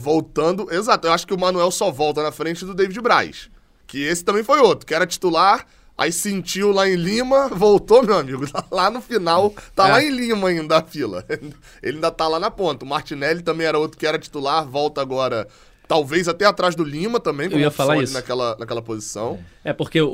[0.00, 3.48] Voltando, exato, eu acho que o Manuel só volta na frente do David Braz.
[3.86, 5.66] Que esse também foi outro, que era titular,
[5.98, 8.46] aí sentiu lá em Lima, voltou, meu amigo.
[8.70, 9.90] Lá no final, tá É.
[9.92, 11.24] lá em Lima ainda a fila.
[11.82, 12.84] Ele ainda tá lá na ponta.
[12.84, 15.46] O Martinelli também era outro que era titular, volta agora,
[15.88, 18.12] talvez até atrás do Lima também, como ia opção falar isso.
[18.14, 19.38] Naquela, naquela posição.
[19.64, 20.08] É porque o,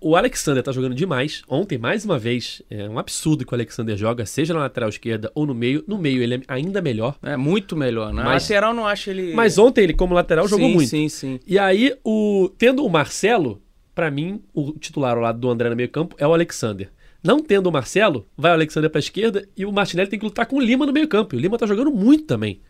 [0.00, 1.42] o, o Alexander tá jogando demais.
[1.48, 5.30] Ontem, mais uma vez, é um absurdo que o Alexander joga, seja na lateral esquerda
[5.34, 5.84] ou no meio.
[5.86, 7.16] No meio ele é ainda melhor.
[7.22, 8.12] É muito melhor.
[8.12, 9.34] Na Mas- lateral não acho ele.
[9.34, 10.88] Mas ontem ele, como lateral, jogou sim, muito.
[10.88, 11.40] Sim, sim.
[11.46, 13.61] E aí, o, tendo o Marcelo,
[13.94, 16.90] pra mim, o titular ao lado do André no meio campo é o Alexander.
[17.22, 20.44] Não tendo o Marcelo, vai o Alexander pra esquerda e o Martinelli tem que lutar
[20.46, 21.34] com o Lima no meio campo.
[21.34, 22.60] E o Lima tá jogando muito também.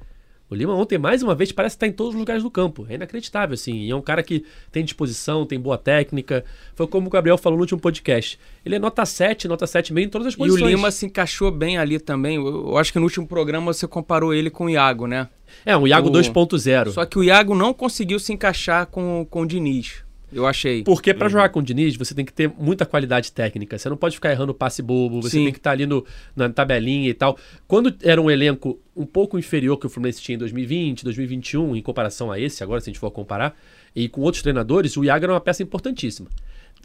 [0.50, 2.84] O Lima ontem, mais uma vez, parece estar em todos os lugares do campo.
[2.90, 3.72] É inacreditável, assim.
[3.84, 6.44] E é um cara que tem disposição, tem boa técnica.
[6.74, 8.38] Foi como o Gabriel falou no último podcast.
[8.62, 10.70] Ele é nota 7, nota 7,5 em todas as E o posições.
[10.74, 12.36] Lima se encaixou bem ali também.
[12.36, 15.30] Eu, eu acho que no último programa você comparou ele com o Iago, né?
[15.64, 16.90] É, um Iago o- 2.0.
[16.92, 20.04] Só que o Iago não conseguiu se encaixar com, com o Diniz.
[20.32, 20.82] Eu achei.
[20.82, 23.76] Porque pra jogar com o Diniz, você tem que ter muita qualidade técnica.
[23.76, 25.44] Você não pode ficar errando passe bobo, você Sim.
[25.44, 27.36] tem que estar ali no, na tabelinha e tal.
[27.68, 31.82] Quando era um elenco um pouco inferior que o Fluminense tinha em 2020, 2021, em
[31.82, 33.56] comparação a esse, agora se a gente for comparar,
[33.94, 36.28] e com outros treinadores, o Iago era uma peça importantíssima.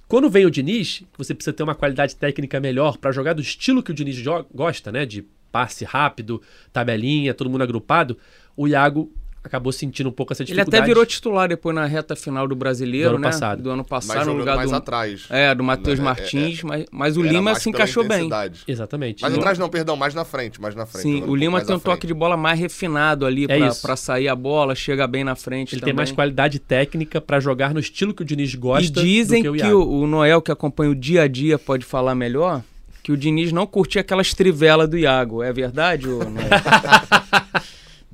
[0.08, 3.84] Quando vem o Diniz, você precisa ter uma qualidade técnica melhor pra jogar do estilo
[3.84, 4.22] que o Diniz
[4.54, 5.06] gosta, né?
[5.06, 8.18] De passe rápido, tabelinha, todo mundo agrupado,
[8.56, 9.12] o Iago
[9.43, 10.82] acabou sentindo um pouco essa Ele dificuldade.
[10.84, 13.28] até virou titular depois na reta final do brasileiro, Do ano né?
[13.30, 13.63] passado.
[13.63, 14.76] Do ano Mas passado, no jogando lugar mais do.
[14.76, 15.26] atrás.
[15.30, 18.30] É, do Matheus É, é, Martins, mas, mas o Era Lima se encaixou bem.
[18.67, 19.21] Exatamente.
[19.21, 21.04] Mais No- atrás não, perdão, mais na frente, mais na frente.
[21.04, 24.28] Sim, o um Lima tem um toque de bola mais refinado ali É pra sair
[24.28, 25.93] a bola, chega bem na frente Ele também.
[25.93, 29.02] tem mais qualidade técnica pra jogar no estilo que o Diniz E gosta.
[29.02, 31.86] dizem do que, o, que o, o Noel, que acompanha o dia a dia, pode
[31.86, 32.62] falar melhor,
[33.04, 35.41] que o Diniz não curtia aquelas trivelas do Iago.
[35.41, 36.47] É verdade, ô Noel?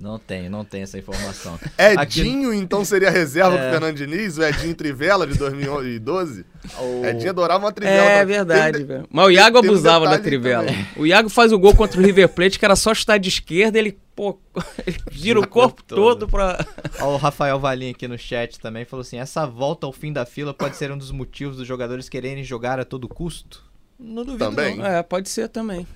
[0.03, 1.57] Não tem, não tem essa informação.
[1.79, 4.37] Edinho, então, seria reserva pro Fernando Diniz?
[4.37, 6.45] O Edinho Trivela de 2012?
[6.77, 8.09] O- Edinho adorava uma trivela.
[8.09, 9.07] É Tem- verdade, velho.
[9.09, 10.65] Mas o Iago tem abusava da trivela.
[10.65, 10.85] também.
[10.97, 13.79] O Iago faz o gol contra o River Plate, que era só chutar de esquerda,
[13.79, 14.37] ele, pô,
[14.85, 16.27] ele gira o corpo todo.
[16.27, 16.65] pra.
[16.99, 20.25] Ó, o Rafael Valim aqui no chat também falou assim: essa volta ao fim da
[20.25, 23.63] fila pode ser um dos motivos dos jogadores quererem jogar a todo custo?
[23.97, 24.43] Não duvido.
[24.49, 24.75] Também.
[24.75, 24.85] não.
[24.85, 25.87] É, pode ser também.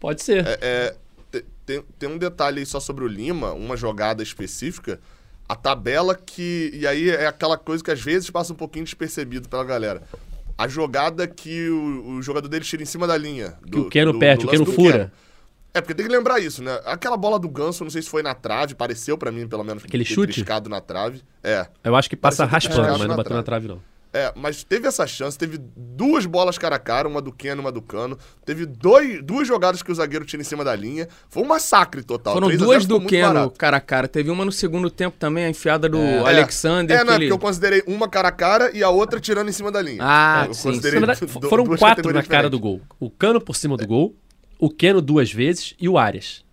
[0.00, 0.44] Pode ser.
[0.44, 0.96] É, é,
[1.72, 5.00] tem, tem um detalhe aí só sobre o Lima, uma jogada específica.
[5.48, 6.70] A tabela que.
[6.74, 10.02] E aí é aquela coisa que às vezes passa um pouquinho despercebido pela galera.
[10.56, 13.54] A jogada que o, o jogador dele tira em cima da linha.
[13.70, 15.12] Que o Keno perde, o do fura.
[15.74, 16.80] É, porque tem que lembrar isso, né?
[16.84, 19.82] Aquela bola do Ganso, não sei se foi na trave, pareceu pra mim, pelo menos.
[19.82, 20.34] Aquele chute?
[20.34, 21.22] triscado na trave.
[21.42, 21.66] É.
[21.82, 23.80] Eu acho que passa raspando, mas não bateu na trave, não.
[24.14, 27.72] É, mas teve essa chance, teve duas bolas cara a cara, uma do Keno, uma
[27.72, 28.18] do Cano.
[28.44, 31.08] Teve dois, duas jogadas que o zagueiro tira em cima da linha.
[31.30, 32.34] Foi um massacre total.
[32.34, 33.58] Foram 3 a 0 duas do Keno barato.
[33.58, 34.06] cara a cara.
[34.06, 36.18] Teve uma no segundo tempo também, a enfiada do É.
[36.28, 36.94] Alexander.
[36.94, 39.18] É, que não, é ele- porque eu considerei uma cara a cara e a outra
[39.18, 39.98] tirando em cima da linha.
[40.02, 40.78] Ah, eu sim.
[40.78, 42.82] verdade, du- foram quatro na cara do gol.
[43.00, 44.14] O Cano por cima do gol,
[44.58, 46.44] o Keno duas vezes e o Arias.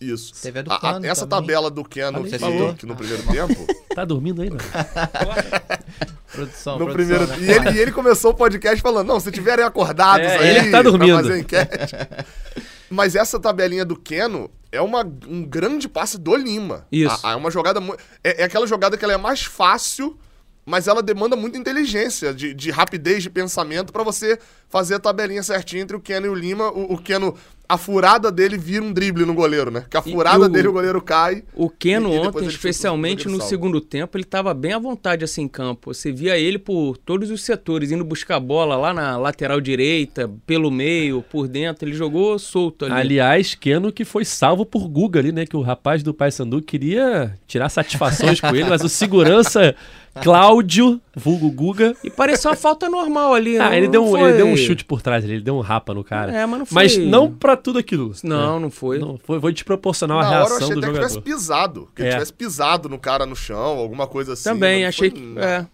[0.00, 0.32] Isso.
[0.40, 1.48] Teve a do A- a- essa também.
[1.48, 2.74] tabela do Keno que, falou.
[2.74, 3.66] que no primeiro tempo.
[3.98, 4.58] Tá dormindo ainda?
[6.32, 7.36] Produção, no produção, primeiro, né?
[7.40, 10.70] e, ele, e ele começou o podcast falando: não, se tiverem acordados É, aí, ele
[10.70, 11.14] tá dormindo.
[11.14, 11.96] pra fazer enquete.
[12.90, 16.86] Mas essa tabelinha do Keno é uma, um grande passe do Lima.
[16.92, 17.18] Isso.
[17.26, 17.80] A- a- É uma jogada.
[18.22, 20.18] É, é aquela jogada que ela é mais fácil,
[20.64, 25.42] mas ela demanda muita inteligência, de, de rapidez de pensamento pra você fazer a tabelinha
[25.42, 26.70] certinha entre o Keno e o Lima.
[26.70, 27.34] O, o Keno,
[27.68, 29.84] a furada dele vira um drible no goleiro, né?
[29.90, 31.42] Que a furada o- dele, o goleiro cai.
[31.54, 35.48] O Keno ontem, especialmente no zagueiro segundo tempo, ele estava bem à vontade assim em
[35.48, 35.92] campo.
[35.92, 40.30] Você via ele por todos os setores, indo buscar a bola lá na lateral direita,
[40.46, 41.86] pelo meio, por dentro.
[41.86, 42.94] Ele jogou solto ali.
[42.94, 45.44] Aliás, Keno que foi salvo por Guga ali, né?
[45.44, 49.74] Que o rapaz do Paysandu queria tirar satisfações com ele, mas o segurança
[50.22, 51.96] Cláudio, vulgo Guga.
[52.04, 53.58] E pareceu uma falta normal ali.
[53.58, 55.92] Ah, não- ele deu, um, ele deu um chute por trás, ele deu um rapa
[55.94, 56.32] no cara.
[56.32, 56.74] É, mas não foi.
[56.74, 58.12] Mas não pra tudo aquilo.
[58.22, 58.62] Não, né?
[58.62, 58.98] não foi.
[58.98, 61.08] Não, foi, foi desproporcional a Na hora eu reação achei do até que jogador.
[61.08, 61.88] tivesse pisado.
[61.94, 62.12] Que ele É.
[62.12, 64.44] tivesse pisado no cara no chão, alguma coisa assim.
[64.44, 65.38] Também, achei foi que.
[65.38, 65.66] É.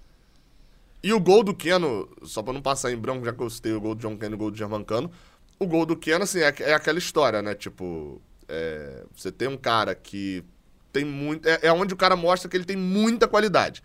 [1.03, 3.73] E o gol do Keno, só pra não passar em branco, já que eu citei
[3.73, 5.11] o gol do John Keno e o gol do Germancano,
[5.59, 7.55] o gol do Keno, assim, é, é aquela história, né?
[7.55, 10.43] Tipo, é, você tem um cara que
[10.91, 11.47] tem muito...
[11.47, 13.83] É, é onde o cara mostra que ele tem muita qualidade.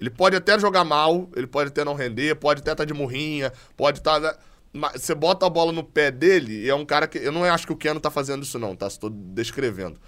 [0.00, 3.52] Ele pode até jogar mal, ele pode até não render, pode até estar de murrinha,
[3.76, 4.38] pode estar...
[4.72, 7.18] mas você bota a bola no pé dele e é um cara que...
[7.18, 8.86] Eu não acho que o Keno tá fazendo isso não, tá?
[8.86, 10.00] Estou descrevendo.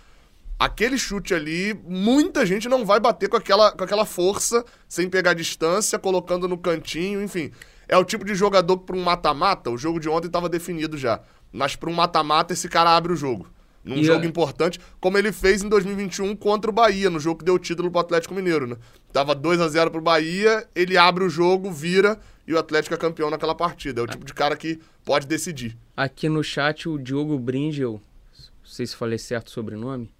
[0.58, 5.34] Aquele chute ali, muita gente não vai bater com aquela, com aquela força, sem pegar
[5.34, 7.50] distância, colocando no cantinho, enfim.
[7.88, 10.96] É o tipo de jogador que, para um mata-mata, o jogo de ontem estava definido
[10.96, 11.20] já.
[11.52, 13.46] Mas para um mata-mata, esse cara abre o jogo.
[13.84, 17.40] Num E jogo a- importante, como ele fez em 2021 contra o Bahia, no jogo
[17.40, 18.76] que deu o título pro Atlético Mineiro, né?
[19.12, 22.98] Tava 2 a 0 pro Bahia, ele abre o jogo, vira e o Atlético é
[22.98, 24.00] campeão naquela partida.
[24.00, 25.76] É o tipo de cara que pode decidir.
[25.96, 28.00] Aqui no chat, o Diogo Bringel, não
[28.64, 30.10] sei se falei certo o sobrenome,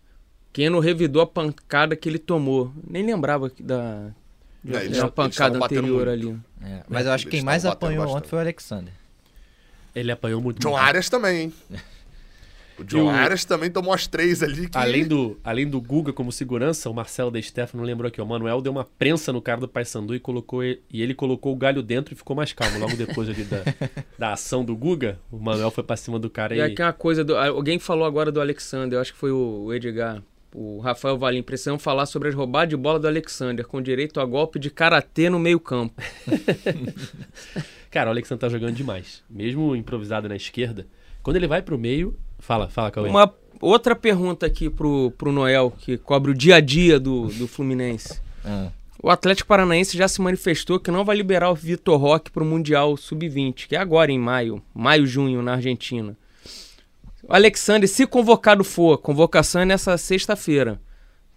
[0.53, 2.73] Keno revidou a pancada que ele tomou.
[2.87, 4.11] Nem lembrava da,
[4.63, 6.09] de, É, uma pancada anterior muito.
[6.11, 6.37] ali.
[6.63, 8.29] É, mas eu acho que quem mais apanhou ontem bastante.
[8.29, 8.93] foi o Alexander.
[9.95, 10.61] Ele apanhou muito.
[10.61, 10.83] John muito.
[10.83, 11.55] Arias também, hein?
[12.79, 14.77] O John o- também tomou as três ali que...
[14.77, 18.61] Além do, além do Guga como segurança, o Marcelo De Stefano lembrou aqui, o Manuel
[18.61, 21.83] deu uma prensa no cara do Paysandu e colocou ele, e ele colocou o galho
[21.83, 22.79] dentro e ficou mais calmo.
[22.79, 23.63] Logo depois ali da,
[24.19, 26.93] da ação do Guga, o Manuel foi pra cima do cara E e, aqui uma
[26.93, 30.23] coisa, do, alguém falou agora do Alexander, eu acho que foi o, Edgar,
[30.55, 34.25] o Rafael Valim, precisamos falar sobre as roubadas de bola do Alexander, com direito a
[34.25, 36.01] golpe de karatê no meio campo.
[37.91, 39.23] Cara, o Alexandre tá jogando demais.
[39.29, 40.87] Mesmo improvisado na esquerda,
[41.23, 42.17] quando ele vai pro meio.
[42.43, 43.09] Fala, fala, Cauê.
[43.09, 47.47] Uma outra pergunta aqui pro, pro Noel, que cobre o dia a dia do, do
[47.47, 48.21] Fluminense.
[48.45, 48.69] Ah,
[49.01, 52.47] O Atlético Paranaense já se manifestou que não vai liberar o Vitor Roque para o
[52.47, 56.17] Mundial Sub-20, que é agora em maio, maio, junho, na Argentina.
[57.23, 60.81] O Alexander, se convocado for, convocação é nessa sexta-feira.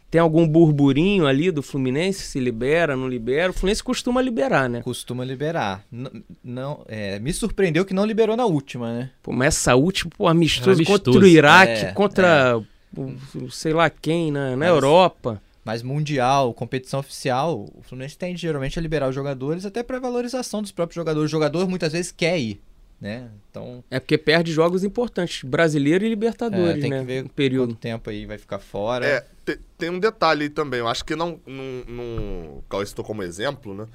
[0.10, 2.22] Tem algum burburinho ali do Fluminense?
[2.24, 3.52] Se libera, não libera?
[3.52, 4.82] O Fluminense costuma liberar, né?
[4.82, 5.84] costuma liberar.
[5.92, 9.10] N- não, é, me surpreendeu que não liberou na última, né?
[9.22, 12.62] Pô, mas essa última, pô, amistoso, Amistoso, contra o Iraque, é, contra
[12.96, 15.42] o sei lá quem, na, na Mas- Europa.
[15.66, 20.62] Mas mundial, competição oficial, o Fluminense tende geralmente a liberar os jogadores até para valorização
[20.62, 21.28] dos próprios jogadores.
[21.28, 22.62] O jogador muitas vezes quer ir,
[23.06, 23.30] né?
[23.52, 27.00] Então, É porque perde jogos importantes, brasileiro e é, Libertadores, tem né?
[27.00, 27.70] que ver no período.
[27.70, 29.06] quanto tempo aí vai ficar fora.
[29.06, 30.80] É, te- tem um detalhe aí também.
[30.80, 31.40] Eu acho que não.
[31.46, 33.86] não, não Cauê citou como exemplo, né?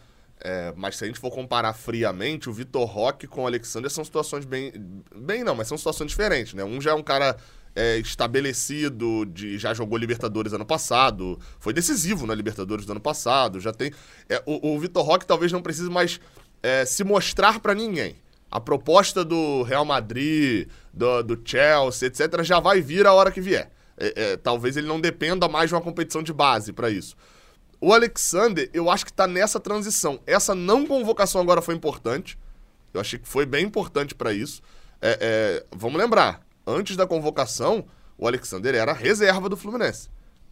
[0.43, 4.05] É, mas se a gente for comparar friamente, o Vitor Roque com o Alexander são
[4.05, 4.73] situações bem.
[5.15, 6.65] Bem não, mas são situações diferentes, né?
[6.65, 7.37] Um já é um cara
[7.77, 13.61] é, estabelecido, de, já jogou Libertadores ano passado, foi decisivo na Libertadores do ano passado,
[13.61, 13.93] já tem.
[14.29, 16.19] é, o, o Vitor Roque talvez não precise mais
[16.63, 18.17] é, se mostrar pra ninguém.
[18.51, 23.41] A proposta do Real Madrid, do, do Chelsea, etc., já vai vir a hora que
[23.41, 23.71] vier.
[23.97, 27.15] É, é, talvez ele não dependa mais de uma competição de base pra isso.
[27.81, 30.21] O Alexander, eu acho que tá nessa transição.
[30.27, 32.39] Essa não convocação agora foi importante.
[32.93, 34.63] Eu achei que foi bem importante pra isso.
[35.01, 37.87] É, é, vamos lembrar, antes da convocação,
[38.19, 40.11] o Alexander era reserva do Fluminense.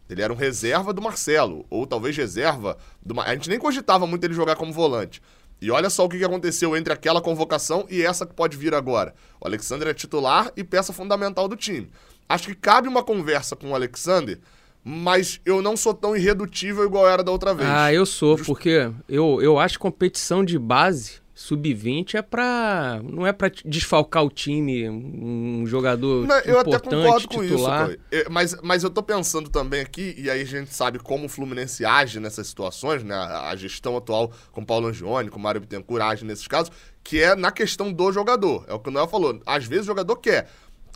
[0.09, 3.19] Ele era um reserva do Marcelo, ou talvez reserva do.
[3.21, 5.21] A gente nem cogitava muito ele jogar como volante.
[5.61, 9.13] E olha só o que aconteceu entre aquela convocação e essa que pode vir agora.
[9.41, 11.89] O Alexander é titular e peça fundamental do time.
[12.29, 14.39] Acho que cabe uma conversa com o Alexander,
[14.83, 17.67] mas eu não sou tão irredutível igual era da outra vez.
[17.69, 22.99] Ah, eu sou, Just- porque eu, eu acho competição de base, sub-20, é pra.
[23.03, 27.89] Não é pra desfalcar o time, um jogador Não, eu até importante, concordo com titular.
[27.91, 31.29] isso, mas, mas eu tô pensando também aqui, e aí a gente sabe como o
[31.29, 33.15] Fluminense age nessas situações, né?
[33.15, 36.71] A, a gestão atual com o Paulo Angione, com o Mário Bittencourt age nesses casos,
[37.03, 38.65] que é na questão do jogador.
[38.67, 39.39] É o que o Noel falou.
[39.45, 40.49] Às vezes o jogador quer.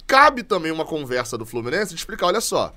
[0.05, 2.73] Cabe também uma conversa do Fluminense de explicar, olha só,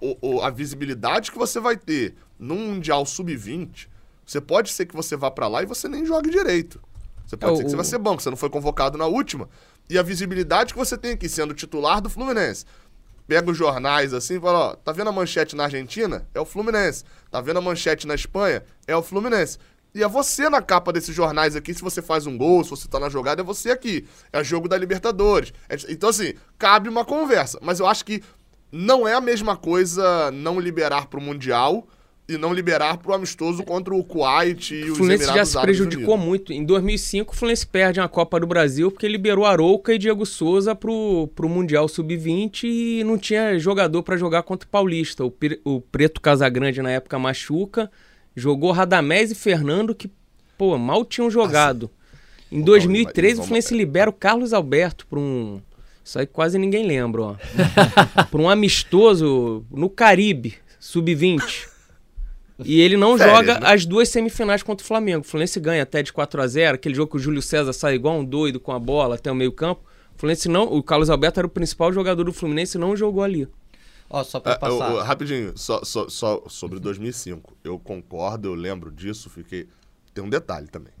[0.00, 3.88] o- o- a visibilidade que você vai ter num Mundial Sub-20,
[4.24, 6.80] você pode ser que você vá pra lá e você nem jogue direito.
[7.26, 9.06] Você pode É, ser que o- você vai ser banco, você não foi convocado na
[9.06, 9.48] última.
[9.88, 12.64] E a visibilidade que você tem aqui, sendo titular do Fluminense.
[13.26, 16.26] Pega os jornais assim e fala, ó, tá vendo a manchete na Argentina?
[16.34, 17.04] É o Fluminense.
[17.30, 18.62] Tá vendo a manchete na Espanha?
[18.86, 19.58] É o Fluminense.
[19.94, 22.86] E é você na capa desses jornais aqui, se você faz um gol, se você
[22.88, 24.06] tá na jogada, é você aqui.
[24.32, 25.52] É jogo da Libertadores.
[25.68, 27.58] É- então, assim, cabe uma conversa.
[27.62, 28.22] Mas eu acho que
[28.70, 31.86] não é a mesma coisa não liberar pro Mundial
[32.26, 36.52] e não liberar pro amistoso contra o Kuwait e O Fluminense já se prejudicou muito.
[36.52, 40.74] Em 2005, o Fluminense perde a Copa do Brasil porque liberou Arouca e Diego Souza
[40.74, 45.22] pro, pro Mundial Sub-20 e não tinha jogador pra jogar contra o Paulista.
[45.24, 45.32] O,
[45.64, 47.90] o Preto Casagrande na época machuca
[48.34, 50.10] Jogou Radamés e Fernando, que,
[50.58, 51.90] pô, mal tinham jogado.
[52.50, 55.60] Em Ô, 2013, Paulinho, o vamos- Fluminense libera o Carlos Alberto para um.
[56.02, 57.36] Isso aí quase ninguém lembra, ó.
[58.30, 61.73] para um amistoso no Caribe, sub-20.
[62.62, 63.66] E ele não Férias, joga né?
[63.72, 65.22] as duas semifinais contra o Flamengo.
[65.24, 67.94] O Fluminense ganha até de 4 a 0 aquele jogo que o Júlio César sai
[67.94, 69.82] igual um doido com a bola até o meio-campo.
[70.14, 70.64] O Fluminense não.
[70.72, 73.48] O Carlos Alberto era o principal jogador do Fluminense e não jogou ali.
[74.08, 74.90] Ó, só pra Ah, eu- passar.
[74.92, 77.56] eu- rapidinho, só, só, só sobre 2005.
[77.64, 79.66] Eu concordo, eu lembro disso, fiquei.
[80.12, 80.92] Tem um detalhe também.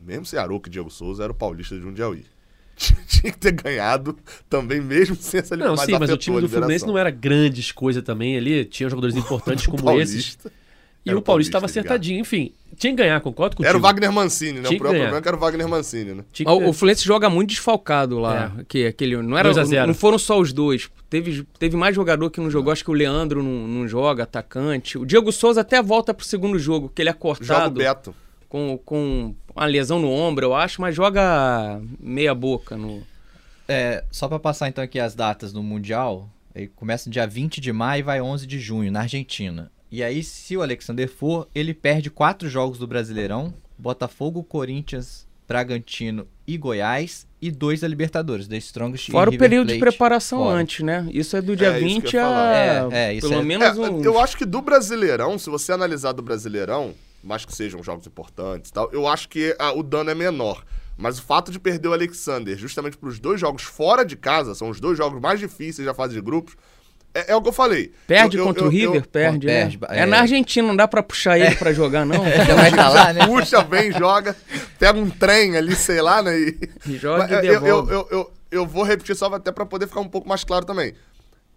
[0.00, 2.24] Mesmo se Arouca e Diego Souza era o paulista de Jundiaí.
[2.76, 4.16] Tinha que ter ganhado
[4.48, 8.02] também, mesmo sem essa Não, sim, mas o time do Fluminense não era grandes coisas
[8.02, 8.64] também ali.
[8.64, 10.38] Tinha jogadores importantes como esses.
[11.06, 12.20] E o o Paulista estava acertadinho.
[12.20, 13.68] Enfim, tinha que ganhar, concordo contigo.
[13.68, 14.68] Era o Wagner Mancini, né?
[14.68, 16.24] Tinha O problema é que era o Wagner Mancini, né?
[16.32, 18.52] Tinha que O, o Fluminense joga muito desfalcado lá.
[18.58, 18.64] É.
[18.64, 19.86] Que, aquele, não, era, 2 a 0.
[19.86, 20.90] não foram só os dois.
[21.08, 22.72] Teve, teve mais jogador que não jogou.
[22.72, 24.98] Acho que o Leandro não, não joga, atacante.
[24.98, 28.14] O Diego Souza até volta pro segundo jogo, que ele é Joga o cortado Beto.
[28.48, 33.02] com, com uma lesão no ombro, eu acho, mas joga meia boca no.
[33.68, 37.60] É, só pra passar então aqui as datas do Mundial, ele começa no dia 20
[37.60, 39.70] de maio e vai 11 de junho, na Argentina.
[39.90, 46.26] E aí, se o Alexander for, ele perde quatro jogos do Brasileirão, Botafogo, Corinthians, Bragantino
[46.46, 50.38] e Goiás, e dois da Libertadores, The Strongest Fora e o período de Plate preparação
[50.40, 50.58] fora.
[50.58, 51.08] antes, né?
[51.12, 52.50] Isso é do dia É, isso que 20 eu ia falar.
[52.50, 52.56] a.
[52.56, 54.02] É, é, isso pelo é- menos É, um.
[54.02, 58.70] eu acho que do Brasileirão, se você analisar do Brasileirão, mais que sejam jogos importantes
[58.70, 60.64] e tal, eu acho que ah, o dano é menor.
[60.98, 64.54] Mas o fato de perder o Alexander justamente para os dois jogos fora de casa,
[64.54, 66.56] são os dois jogos mais difíceis da fase de grupos,
[67.20, 67.92] é, é o que eu falei.
[68.06, 68.96] Perde Eu- eu- contra eu- o River?
[69.02, 69.60] eu- perde, né?
[69.62, 70.00] perde, É.
[70.00, 70.06] é.
[70.06, 72.24] na Argentina, não dá pra puxar ele pra jogar, não.
[72.46, 73.26] Já vai estar lá, né?
[73.26, 74.36] Puxa bem, joga,
[74.78, 76.38] pega um trem ali, sei lá, né?
[76.38, 76.58] E...
[76.98, 77.92] Joga Mas, e eu, eu, devolve.
[77.92, 80.94] eu, eu, eu vou repetir só até pra poder ficar um pouco mais claro também.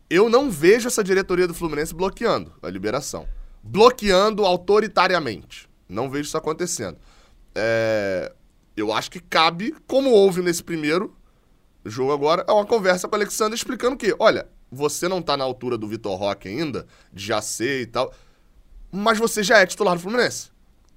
[0.09, 3.27] Eu não vejo essa diretoria do Fluminense bloqueando a liberação.
[3.61, 5.69] Bloqueando autoritariamente.
[5.87, 6.97] Não vejo isso acontecendo.
[7.53, 8.31] É,
[8.75, 11.13] eu acho que cabe, como houve nesse primeiro
[11.85, 15.43] jogo agora, é uma conversa com o Alexandre explicando que, olha, você não tá na
[15.43, 18.13] altura do Vitor Roque ainda, de já ser e tal,
[18.91, 20.49] mas você já é titular do Fluminense.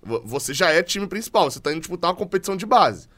[0.02, 3.08] Vo- Você já é time principal, você tá indo disputar uma competição de base.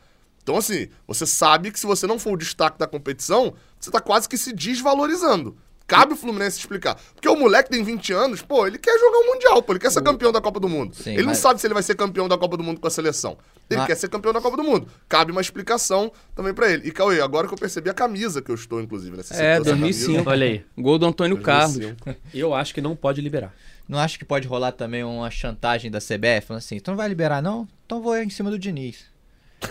[0.43, 4.01] Então, assim, você sabe que se você não for o destaque da competição, você tá
[4.01, 5.57] quase que se desvalorizando.
[5.87, 6.99] Cabe o Fluminense explicar.
[7.15, 9.91] Porque o moleque tem 20 anos, pô, ele quer jogar o Mundial, pô, ele quer
[9.93, 10.95] ser campeão da Copa do Mundo.
[10.97, 12.87] Sim, ele não mas- sabe se ele vai ser campeão da Copa do Mundo com
[12.87, 13.37] a seleção.
[13.69, 14.89] Ele Mas- quer ser campeão da Copa do Mundo.
[15.09, 16.89] Cabe uma explicação também pra ele.
[16.89, 20.29] E Cauê, agora que eu percebi a camisa que eu estou, inclusive, nessa É, 2005.
[20.31, 20.65] Olha aí.
[20.77, 21.93] Gol do Antônio Carlos.
[22.33, 23.55] Eu acho que não pode liberar.
[23.87, 27.07] Não acho que pode rolar também uma chantagem da CBF, falando assim, tu não vai
[27.09, 27.69] liberar não?
[27.85, 29.05] Então vou em cima do Diniz.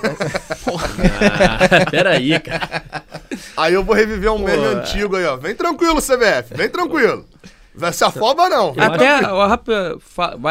[0.02, 2.84] Ah, peraí, cara.
[3.58, 5.36] Aí eu vou reviver um Pô, meme antigo aí, ó.
[5.38, 7.26] Vem tranquilo, CBF, vem tranquilo.
[7.76, 8.74] Vai se afoba, não.
[8.76, 9.98] Eu Até acho o Rafa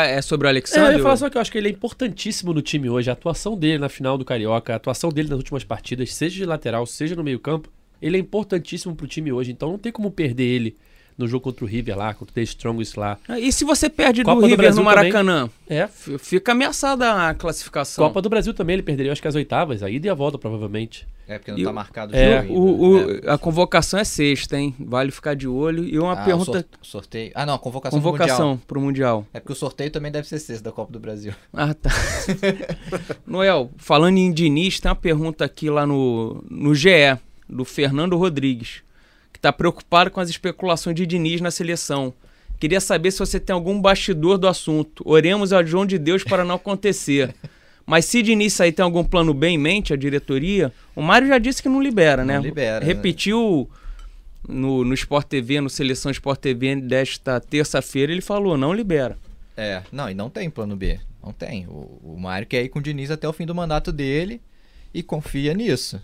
[0.06, 0.96] é sobre o É, eu Alexandre?
[0.96, 3.10] ia falar só que eu acho que ele é importantíssimo no time hoje.
[3.10, 6.44] A atuação dele na final do Carioca, a atuação dele nas últimas partidas, seja de
[6.44, 7.68] lateral, seja no meio-campo,
[8.00, 9.52] ele é importantíssimo pro time hoje.
[9.52, 10.76] Então não tem como perder ele
[11.22, 13.18] no jogo contra o River lá, contra o The Strongest lá.
[13.38, 15.48] E se você perde Copa do do River Brasil no Maracanã?
[15.68, 15.82] É.
[15.82, 18.04] F- Fica ameaçada a classificação.
[18.06, 20.36] Copa do Brasil também ele perderia, acho que as oitavas, a ida e a volta,
[20.38, 21.06] provavelmente.
[21.28, 23.20] É, porque não E tá o- marcado o é, jogo O- ainda, o- né?
[23.32, 24.74] A convocação é sexta, hein?
[24.78, 25.84] Vale ficar de olho.
[25.84, 26.52] E uma Ah, o pergunta.
[26.52, 27.30] sor- sorteio.
[27.34, 28.18] Ah, não, a convocação, do Mundial.
[28.28, 29.26] Convocação pro Mundial.
[29.32, 31.32] É porque o sorteio também deve ser sexta da Copa do Brasil.
[31.54, 31.90] Ah, tá.
[33.26, 37.16] Noel, falando em Diniz, tem uma pergunta aqui lá no, no GE,
[37.48, 38.82] do Fernando Rodrigues,
[39.42, 42.14] que tá preocupado com as especulações de Diniz na seleção.
[42.60, 45.02] Queria saber se você tem algum bastidor do assunto.
[45.04, 47.34] Oremos ao João de Deus para não acontecer.
[47.84, 51.38] Mas se Diniz aí tem algum plano B em mente, a diretoria, o Mário já
[51.38, 52.36] disse que não libera, né?
[52.36, 52.86] Não libera, né?
[52.86, 53.68] Repetiu
[54.48, 59.18] no, no Sport TV, no Seleção Sport TV desta terça-feira, ele falou, não libera.
[59.56, 61.00] É, não, e não tem plano B.
[61.20, 61.66] Não tem.
[61.66, 64.40] O, o Mário quer ir com o Diniz até o fim do mandato dele
[64.94, 66.00] e confia nisso.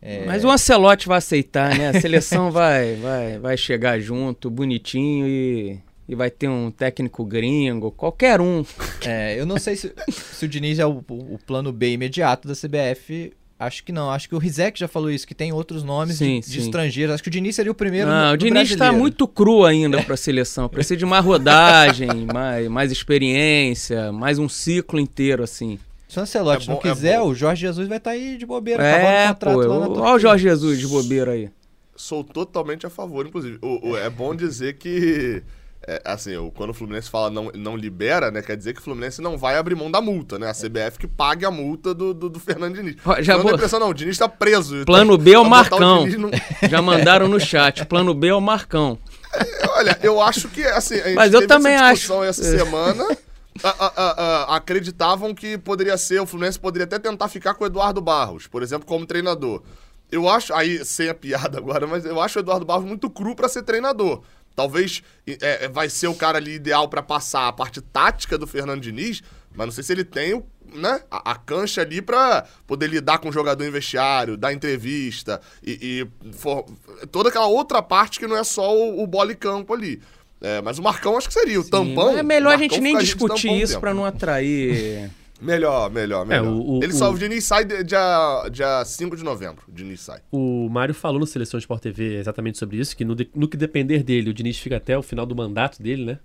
[0.00, 1.88] É, Mas o Ancelotti vai aceitar, né?
[1.88, 5.78] A seleção vai, vai, vai chegar junto, bonitinho e,
[6.08, 8.64] e vai ter um técnico gringo, qualquer um.
[9.04, 12.54] é, eu não sei se, se o Diniz é o, o- plano B imediato da
[12.54, 13.32] CBF.
[13.58, 14.10] Acho que não.
[14.10, 16.66] Acho que o Rizek já falou isso, que tem outros nomes Sim, de, de sim.
[16.66, 17.14] estrangeiros.
[17.14, 20.02] Acho que o Diniz seria o primeiro Não, no, o Diniz está muito cru ainda
[20.02, 20.68] para a seleção.
[20.68, 25.78] Precisa de mais rodagem, mais, mais experiência, mais um ciclo inteiro, assim.
[26.16, 27.28] Se o Ancelotti É bom- não é quiser, bom.
[27.28, 29.50] o Jorge Jesus vai estar aí de bobeira, É, o pô.
[29.56, 31.50] lá na Olha o Jorge Jesus de bobeira aí.
[31.94, 33.58] Sou totalmente a favor, inclusive.
[33.62, 35.42] O- o- é bom dizer que.
[35.88, 38.42] é, assim, o- quando o Fluminense fala não, não libera, né?
[38.42, 40.48] Quer dizer que o Fluminense não vai abrir mão da multa, né?
[40.50, 42.96] A CBF que pague a multa do, do, do Fernando Diniz.
[43.20, 43.90] Já Não vou- impressão, não.
[43.90, 44.84] O Diniz tá preso.
[44.84, 46.04] Plano Tá- B é o Marcão.
[46.04, 46.30] Diniz no-
[46.68, 47.84] Já mandaram no chat.
[47.86, 48.98] Plano B é o Marcão.
[49.76, 51.94] Olha, eu acho que, assim, a gente Mas eu também essa acho.
[51.94, 52.58] discussão essa É.
[52.58, 53.04] semana
[53.62, 54.12] a- a- a-
[54.52, 58.46] a- acreditavam que poderia ser, o Fluminense poderia até tentar ficar com o Eduardo Barros,
[58.46, 59.62] por exemplo, como treinador.
[60.10, 63.34] Eu acho, aí sem a piada agora, mas eu acho o Eduardo Barros muito cru
[63.34, 64.22] pra ser treinador.
[64.54, 68.46] Talvez é, é, vai ser o cara ali ideal pra passar a parte tática do
[68.46, 69.22] Fernando Diniz,
[69.54, 70.42] mas não sei se ele tem
[70.74, 75.40] né, a, a cancha ali pra poder lidar com o jogador em vestiário, dar entrevista
[75.62, 76.64] e, e for-
[77.12, 80.00] toda aquela outra parte que não é só o, o bola e campo ali.
[80.40, 82.16] É, mas o Marcão acho que seria o tampão.
[82.16, 85.10] é melhor a o gente nem discutir isso pra não atrair.
[85.40, 86.46] Melhor, melhor, melhor.
[86.46, 89.64] o- o- Ele só, o- o Diniz sai dia, dia 5 de novembro.
[89.68, 90.20] O Diniz sai.
[90.32, 93.56] O Mário falou no Seleção Sport TV exatamente sobre isso, que no, de- no que
[93.56, 96.18] depender dele, o Diniz fica até o final do mandato dele, né?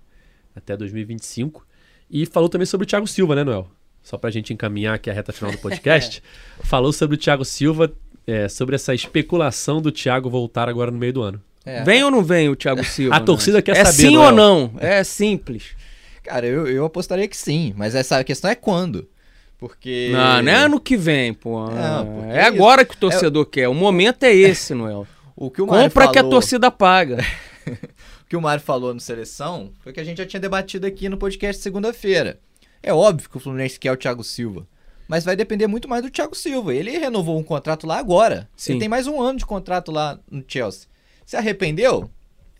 [0.55, 1.65] Até 2025.
[2.09, 3.67] E falou também sobre o Thiago Silva, né, Noel?
[4.01, 6.23] Só pra gente encaminhar aqui a reta final do podcast.
[6.63, 7.91] falou sobre o Thiago Silva,
[8.25, 11.41] é, sobre essa especulação do Thiago voltar agora no meio do ano.
[11.65, 11.83] É.
[11.83, 13.15] Vem ou não vem o Thiago Silva?
[13.15, 13.61] A torcida né?
[13.61, 14.29] quer é saber, sim Noel.
[14.29, 14.73] ou não?
[14.79, 15.75] É simples.
[16.23, 19.07] Cara, eu, eu apostaria que sim, mas essa questão é quando.
[19.57, 20.09] Porque.
[20.11, 21.69] Não, não é ano que vem, pô.
[21.69, 23.67] Não, porque é é agora que o torcedor quer.
[23.67, 25.07] O momento é esse, Noel.
[25.33, 27.17] O que o Mário Compra que a falou- torcida paga.
[28.23, 31.09] O que o Mário falou no Seleção foi que a gente já tinha debatido aqui
[31.09, 32.39] no podcast segunda-feira.
[32.81, 34.65] É óbvio que o Fluminense quer o Thiago Silva.
[35.07, 36.73] Mas vai depender muito mais do Thiago Silva.
[36.73, 38.47] Ele renovou um contrato lá agora.
[38.55, 38.73] Sim.
[38.73, 40.87] Ele tem mais um ano de contrato lá no Chelsea.
[41.25, 42.09] Se arrependeu?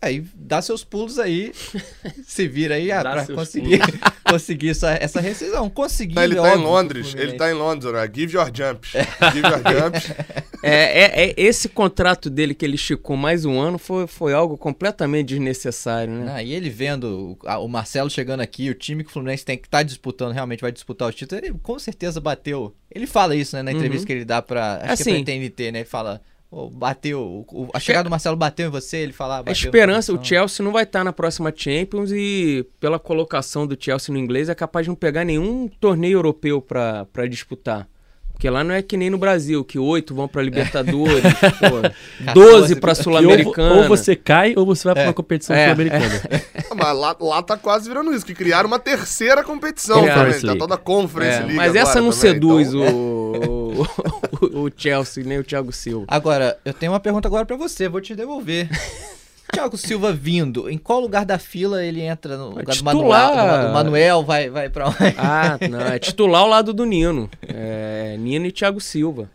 [0.00, 1.52] Aí dá seus pulos aí.
[2.26, 3.78] se vira aí ah, seus conseguir,
[4.28, 5.70] conseguir essa, essa rescisão.
[5.70, 6.16] Conseguir.
[6.16, 7.14] Não, ele é tá em Londres.
[7.16, 8.10] Ele tá em Londres, né?
[8.12, 8.90] Give your jumps.
[9.32, 10.10] Give your jumps.
[10.64, 14.56] É, é- é- esse contrato dele que ele esticou mais um ano foi, foi algo
[14.56, 16.32] completamente desnecessário, né?
[16.36, 19.44] Ah, e ele vendo o, a- o Marcelo chegando aqui, o time que o Fluminense
[19.44, 22.72] tem que estar disputando, realmente vai disputar o título, ele com certeza bateu.
[22.94, 24.06] Ele fala isso, né, na entrevista Uhum.
[24.06, 24.74] que ele dá pra.
[24.76, 25.78] Acho que é Assim- pra TNT, né?
[25.80, 26.22] Ele fala.
[26.52, 27.46] "Ô, bateu.
[27.72, 29.38] a chegada do Marcelo bateu em você, ele fala.
[29.38, 33.66] "Ah, A esperança, o seleção." Chelsea não vai estar na próxima Champions e pela colocação
[33.66, 37.88] do Chelsea no inglês é capaz de não pegar nenhum torneio europeu pra pra disputar.
[38.32, 41.22] Porque lá não é que nem no Brasil, que oito vão pra Libertadores,
[41.60, 43.74] pô, 12 pra Que ou, Sul-Americana.
[43.82, 45.06] ou você cai ou você vai pra É.
[45.06, 46.22] uma competição É, sul-americana.
[46.76, 50.40] Mas lá, lá tá quase virando isso, que criaram uma terceira competição também.
[50.40, 54.64] Tá toda a Conference É, League mas agora essa não também, seduz então- o, o,
[54.66, 56.06] o Chelsea, nem o Thiago Silva.
[56.08, 58.68] Agora, eu tenho uma pergunta agora pra você, vou te devolver.
[59.52, 62.38] Thiago Silva vindo, em qual lugar da fila ele entra?
[62.38, 63.36] No lugar do titular.
[63.36, 64.96] Manuel, do Manuel vai, vai pra onde?
[65.18, 67.28] Ah, não, é titular ao lado do Nino.
[67.46, 69.28] É, Nino e Thiago Silva.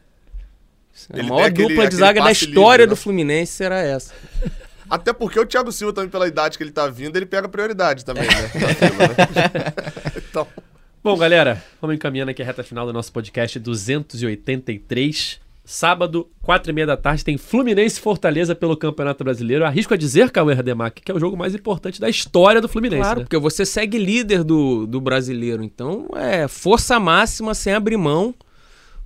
[1.14, 3.04] A Ele maior aquele- dupla de zaga da história livre, do né?
[3.04, 4.12] Fluminense será essa.
[4.90, 8.04] Até porque o Thiago Silva também, pela idade que ele tá vindo, ele pega prioridade
[8.04, 8.32] também, né?
[8.60, 9.74] Na fila, né?
[10.18, 10.48] então,
[11.08, 15.39] Bom, galera, vamos encaminhando aqui a reta final do nosso podcast 283.
[15.64, 19.64] Sábado, quatro e meia da tarde, tem Fluminense Fortaleza pelo Campeonato Brasileiro.
[19.64, 23.03] Arrisco a dizer, Cauê Rademacher, que é o jogo mais importante da história do Fluminense.
[23.03, 23.24] Claro, né?
[23.24, 25.64] porque você segue líder do, do brasileiro.
[25.64, 28.36] Então, é força máxima sem abrir mão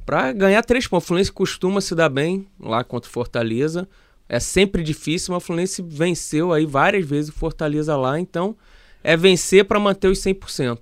[0.04, 1.06] pra ganhar três pontos.
[1.06, 3.88] O Fluminense costuma se dar bem lá contra o Fortaleza.
[4.28, 8.20] É sempre difícil, mas o Fluminense venceu aí várias vezes o Fortaleza lá.
[8.20, 8.56] Então,
[9.04, 10.80] é vencer pra manter os 100%.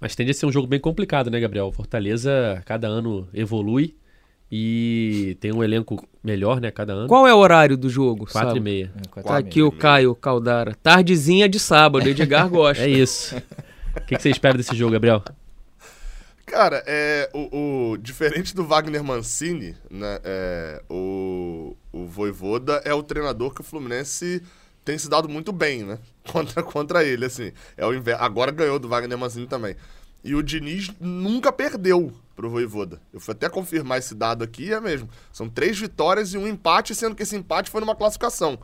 [0.00, 1.72] Mas tende a ser um jogo bem complicado, né, Gabriel?
[1.72, 3.96] Fortaleza, cada ano evolui
[4.50, 7.08] e tem um elenco melhor, né, cada ano.
[7.08, 8.24] Qual é o horário do jogo?
[8.24, 8.62] Quatro e sábado?
[8.62, 8.92] meia.
[9.24, 10.74] Tá aqui o Caio Caldara.
[10.82, 12.84] Tardezinha de sábado, Edgar gosta.
[12.84, 13.36] É isso.
[13.96, 15.22] O que, que você espera desse jogo, Gabriel?
[16.46, 20.18] cara, é, o, o- diferente do Wagner Mancini, né?
[20.24, 24.42] é, o, o Voivoda é o treinador que o Fluminense
[24.84, 25.98] tem se dado muito bem, né?
[26.30, 27.52] Contra, contra ele, assim.
[27.76, 28.22] É o inver...
[28.22, 29.74] Agora ganhou do Wagner Mancini também.
[30.22, 33.00] E o Diniz nunca perdeu pro Voivoda.
[33.12, 35.08] Eu fui até confirmar esse dado aqui, é mesmo.
[35.32, 38.54] São três vitórias e um empate, sendo que esse empate foi numa classificação.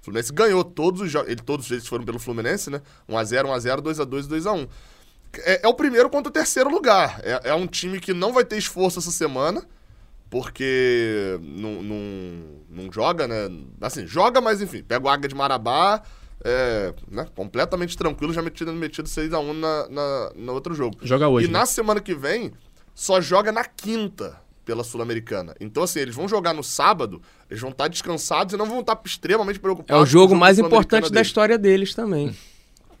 [0.00, 1.30] O Fluminense ganhou todos os jogos.
[1.30, 2.82] Ele, todos eles foram pelo Fluminense, né?
[3.08, 4.68] 1x0, 1x0, 2x2, 2x1.
[5.44, 7.20] É, é o primeiro contra o terceiro lugar.
[7.22, 9.66] É, é um time que não vai ter esforço essa semana,
[10.28, 11.82] porque não,
[12.72, 13.50] não joga, né?
[13.80, 16.02] Assim, joga, mas enfim, pega o Águia de Marabá,
[16.44, 17.26] é, né?
[17.34, 20.96] completamente tranquilo, já metido, metido 6x1 na, na, no outro jogo.
[21.02, 21.46] Joga hoje.
[21.46, 21.58] E né?
[21.58, 22.52] na semana que vem,
[22.94, 25.54] só joga na quinta pela Sul-Americana.
[25.60, 27.20] Então, assim, eles vão jogar no sábado,
[27.50, 30.02] eles vão estar descansados e não vão estar extremamente É preocupados.
[30.02, 31.26] o jogo mais importante da deles.
[31.28, 32.34] história deles também.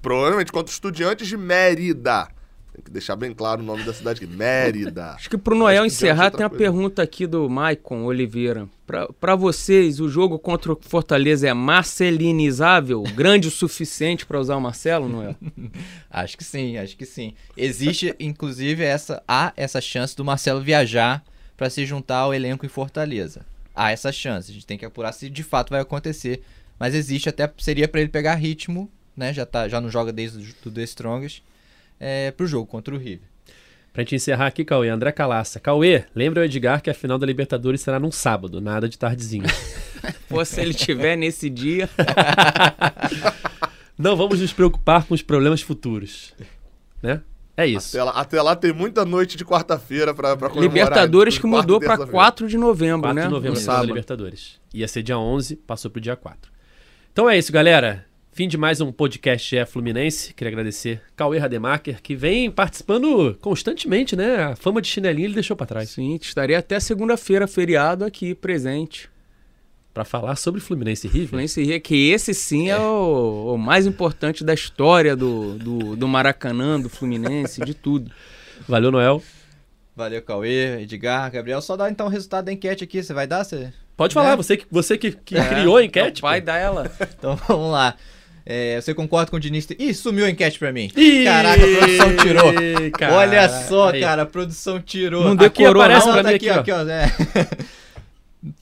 [0.00, 2.28] Provavelmente contra os estudiantes de Mérida.
[2.74, 4.34] Tem que deixar bem claro o nome da cidade aqui.
[4.34, 5.10] Mérida.
[5.10, 6.64] Acho que pro Noel que encerrar, tem uma coisa.
[6.64, 8.66] pergunta aqui do Maicon Oliveira.
[8.86, 13.02] Pra, pra vocês, o jogo contra o Fortaleza é marcelinizável?
[13.14, 15.36] Grande o suficiente pra usar o Marcelo, Noel?
[16.10, 17.34] Acho que sim, acho que sim.
[17.56, 21.22] Existe, inclusive, essa há essa chance do Marcelo viajar
[21.56, 23.44] para se juntar ao elenco em Fortaleza.
[23.74, 24.50] Há essa chance.
[24.50, 26.42] A gente tem que apurar se de fato vai acontecer.
[26.78, 29.32] Mas existe até seria para ele pegar ritmo, né?
[29.32, 31.42] Já tá, já não joga desde o do The Strongest.
[32.02, 33.28] É, pro jogo contra o River.
[33.92, 35.60] Pra gente encerrar aqui, Cauê, André Calaça.
[35.60, 39.44] Cauê, lembra o Edgar que a final da Libertadores será num sábado, nada de tardezinho.
[40.28, 41.88] Pô, se ele tiver nesse dia.
[43.96, 46.34] Não vamos nos preocupar com os problemas futuros.
[47.00, 47.20] Né?
[47.56, 47.96] É isso.
[47.96, 50.74] Até lá, até lá tem muita noite de quarta-feira pra, pra comemorar.
[50.74, 52.12] Libertadores que mudou pra terça-feira.
[52.12, 53.22] 4 de novembro, 4 né?
[53.26, 53.86] de novembro, No sábado.
[53.86, 54.58] Libertadores.
[54.74, 56.50] Ia ser dia 11, passou pro dia 4.
[57.12, 58.06] Então é isso, galera.
[58.34, 60.32] Fim de mais um podcast é Fluminense.
[60.32, 64.36] Queria agradecer Cauê Rademacher, que vem participando constantemente, né?
[64.44, 65.90] A fama de chinelinho ele deixou pra trás.
[65.90, 69.10] Sim, estaria até segunda-feira, feriado, aqui presente.
[69.92, 71.28] Pra falar sobre Fluminense e River.
[71.28, 76.08] Fluminense Rio, que esse sim é o, o mais importante da história do, do, do
[76.08, 78.10] Maracanã, do Fluminense, de tudo.
[78.66, 79.22] Valeu, Noel.
[79.94, 81.60] Valeu, Cauê, Edgar, Gabriel.
[81.60, 83.02] Só dá então o resultado da enquete aqui.
[83.02, 83.44] Você vai dar?
[83.44, 83.70] Você...
[83.94, 84.36] Pode falar, Né?
[84.36, 86.20] você que, você que, que É, criou a enquete.
[86.20, 86.46] O pai pô.
[86.46, 86.90] dá ela.
[87.18, 87.94] Então vamos lá.
[88.44, 89.68] É, você concorda com o Diniz?
[89.78, 90.90] Ih, sumiu a enquete pra mim.
[90.96, 92.52] Ih, Caraca, a produção tirou.
[92.92, 93.14] cara.
[93.14, 94.00] Olha só, Aí.
[94.00, 95.24] cara, a produção tirou.
[95.24, 96.12] Não Aqui decorou, aparece não.
[96.14, 97.06] pra tá mim aqui, aqui, ó, aqui, ó, é.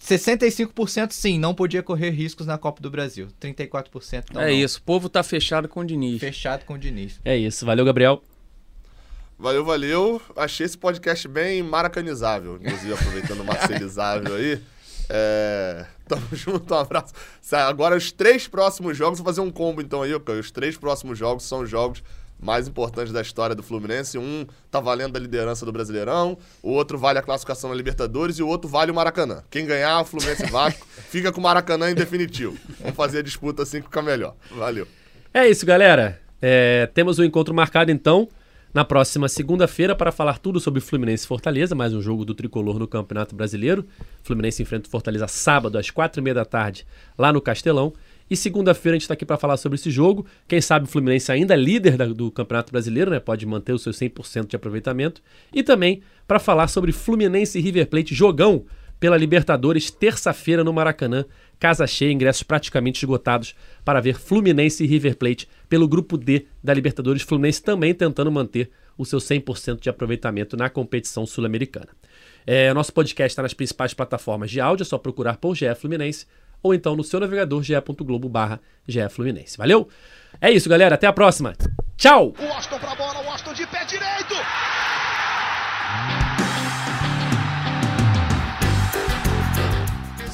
[0.03, 3.29] 65% sim, não podia correr riscos na Copa do Brasil.
[3.41, 4.53] 34% então é não.
[4.53, 6.21] isso, o povo tá fechado com o Diniz.
[6.21, 7.19] Fechado com o Diniz.
[7.25, 7.65] É isso.
[7.65, 8.23] Valeu, Gabriel.
[9.39, 10.21] Valeu, valeu.
[10.37, 14.61] Achei esse podcast bem maracanizável, inclusive aproveitando o marcelizável aí.
[15.13, 15.85] É...
[16.07, 17.13] Tamo junto, um abraço.
[17.53, 20.13] Agora, os três próximos jogos, vou fazer um combo então aí?
[20.15, 22.03] Os três próximos jogos são os jogos
[22.41, 24.19] mais importantes da história do Fluminense.
[24.19, 28.43] Um tá valendo a liderança do Brasileirão, o outro vale a classificação na Libertadores e
[28.43, 29.43] o outro vale o Maracanã.
[29.51, 32.57] Quem ganhar, o Fluminense e Vasco, fica com o Maracanã em definitivo.
[32.81, 34.35] Vamos fazer a disputa assim que fica melhor.
[34.51, 34.87] Valeu.
[35.35, 36.21] É isso, galera.
[36.41, 38.29] É, temos um encontro marcado, então,
[38.73, 42.79] na próxima segunda-feira para falar tudo sobre Fluminense e Fortaleza, mais um jogo do Tricolor
[42.79, 43.85] no Campeonato Brasileiro.
[44.23, 46.87] Fluminense enfrenta o Fortaleza sábado, às quatro e meia da tarde,
[47.19, 47.93] lá no Castelão.
[48.31, 50.25] E segunda-feira a gente está aqui para falar sobre esse jogo.
[50.47, 53.19] Quem sabe o Fluminense ainda é líder da- do Campeonato Brasileiro, né?
[53.19, 55.21] Pode manter o seu 100% de aproveitamento.
[55.53, 58.65] E também para falar sobre Fluminense e River Plate, jogão
[59.01, 61.25] pela Libertadores, terça-feira no Maracanã.
[61.59, 66.73] Casa cheia, ingressos praticamente esgotados para ver Fluminense e River Plate pelo grupo D da
[66.75, 67.23] Libertadores.
[67.23, 71.89] Fluminense também tentando manter o seu 100% de aproveitamento na competição sul-americana.
[72.47, 76.27] É, nosso podcast está nas principais plataformas de áudio, é só procurar por GE Fluminense
[76.63, 78.61] ou então no seu navegador ge.globo barra
[79.11, 79.57] Fluminense.
[79.57, 79.89] Valeu?
[80.41, 80.95] É isso, galera.
[80.95, 81.55] Até a próxima.
[81.97, 82.35] Tchau!
[82.39, 84.35] O Washington pra bola, o Washington de pé direito.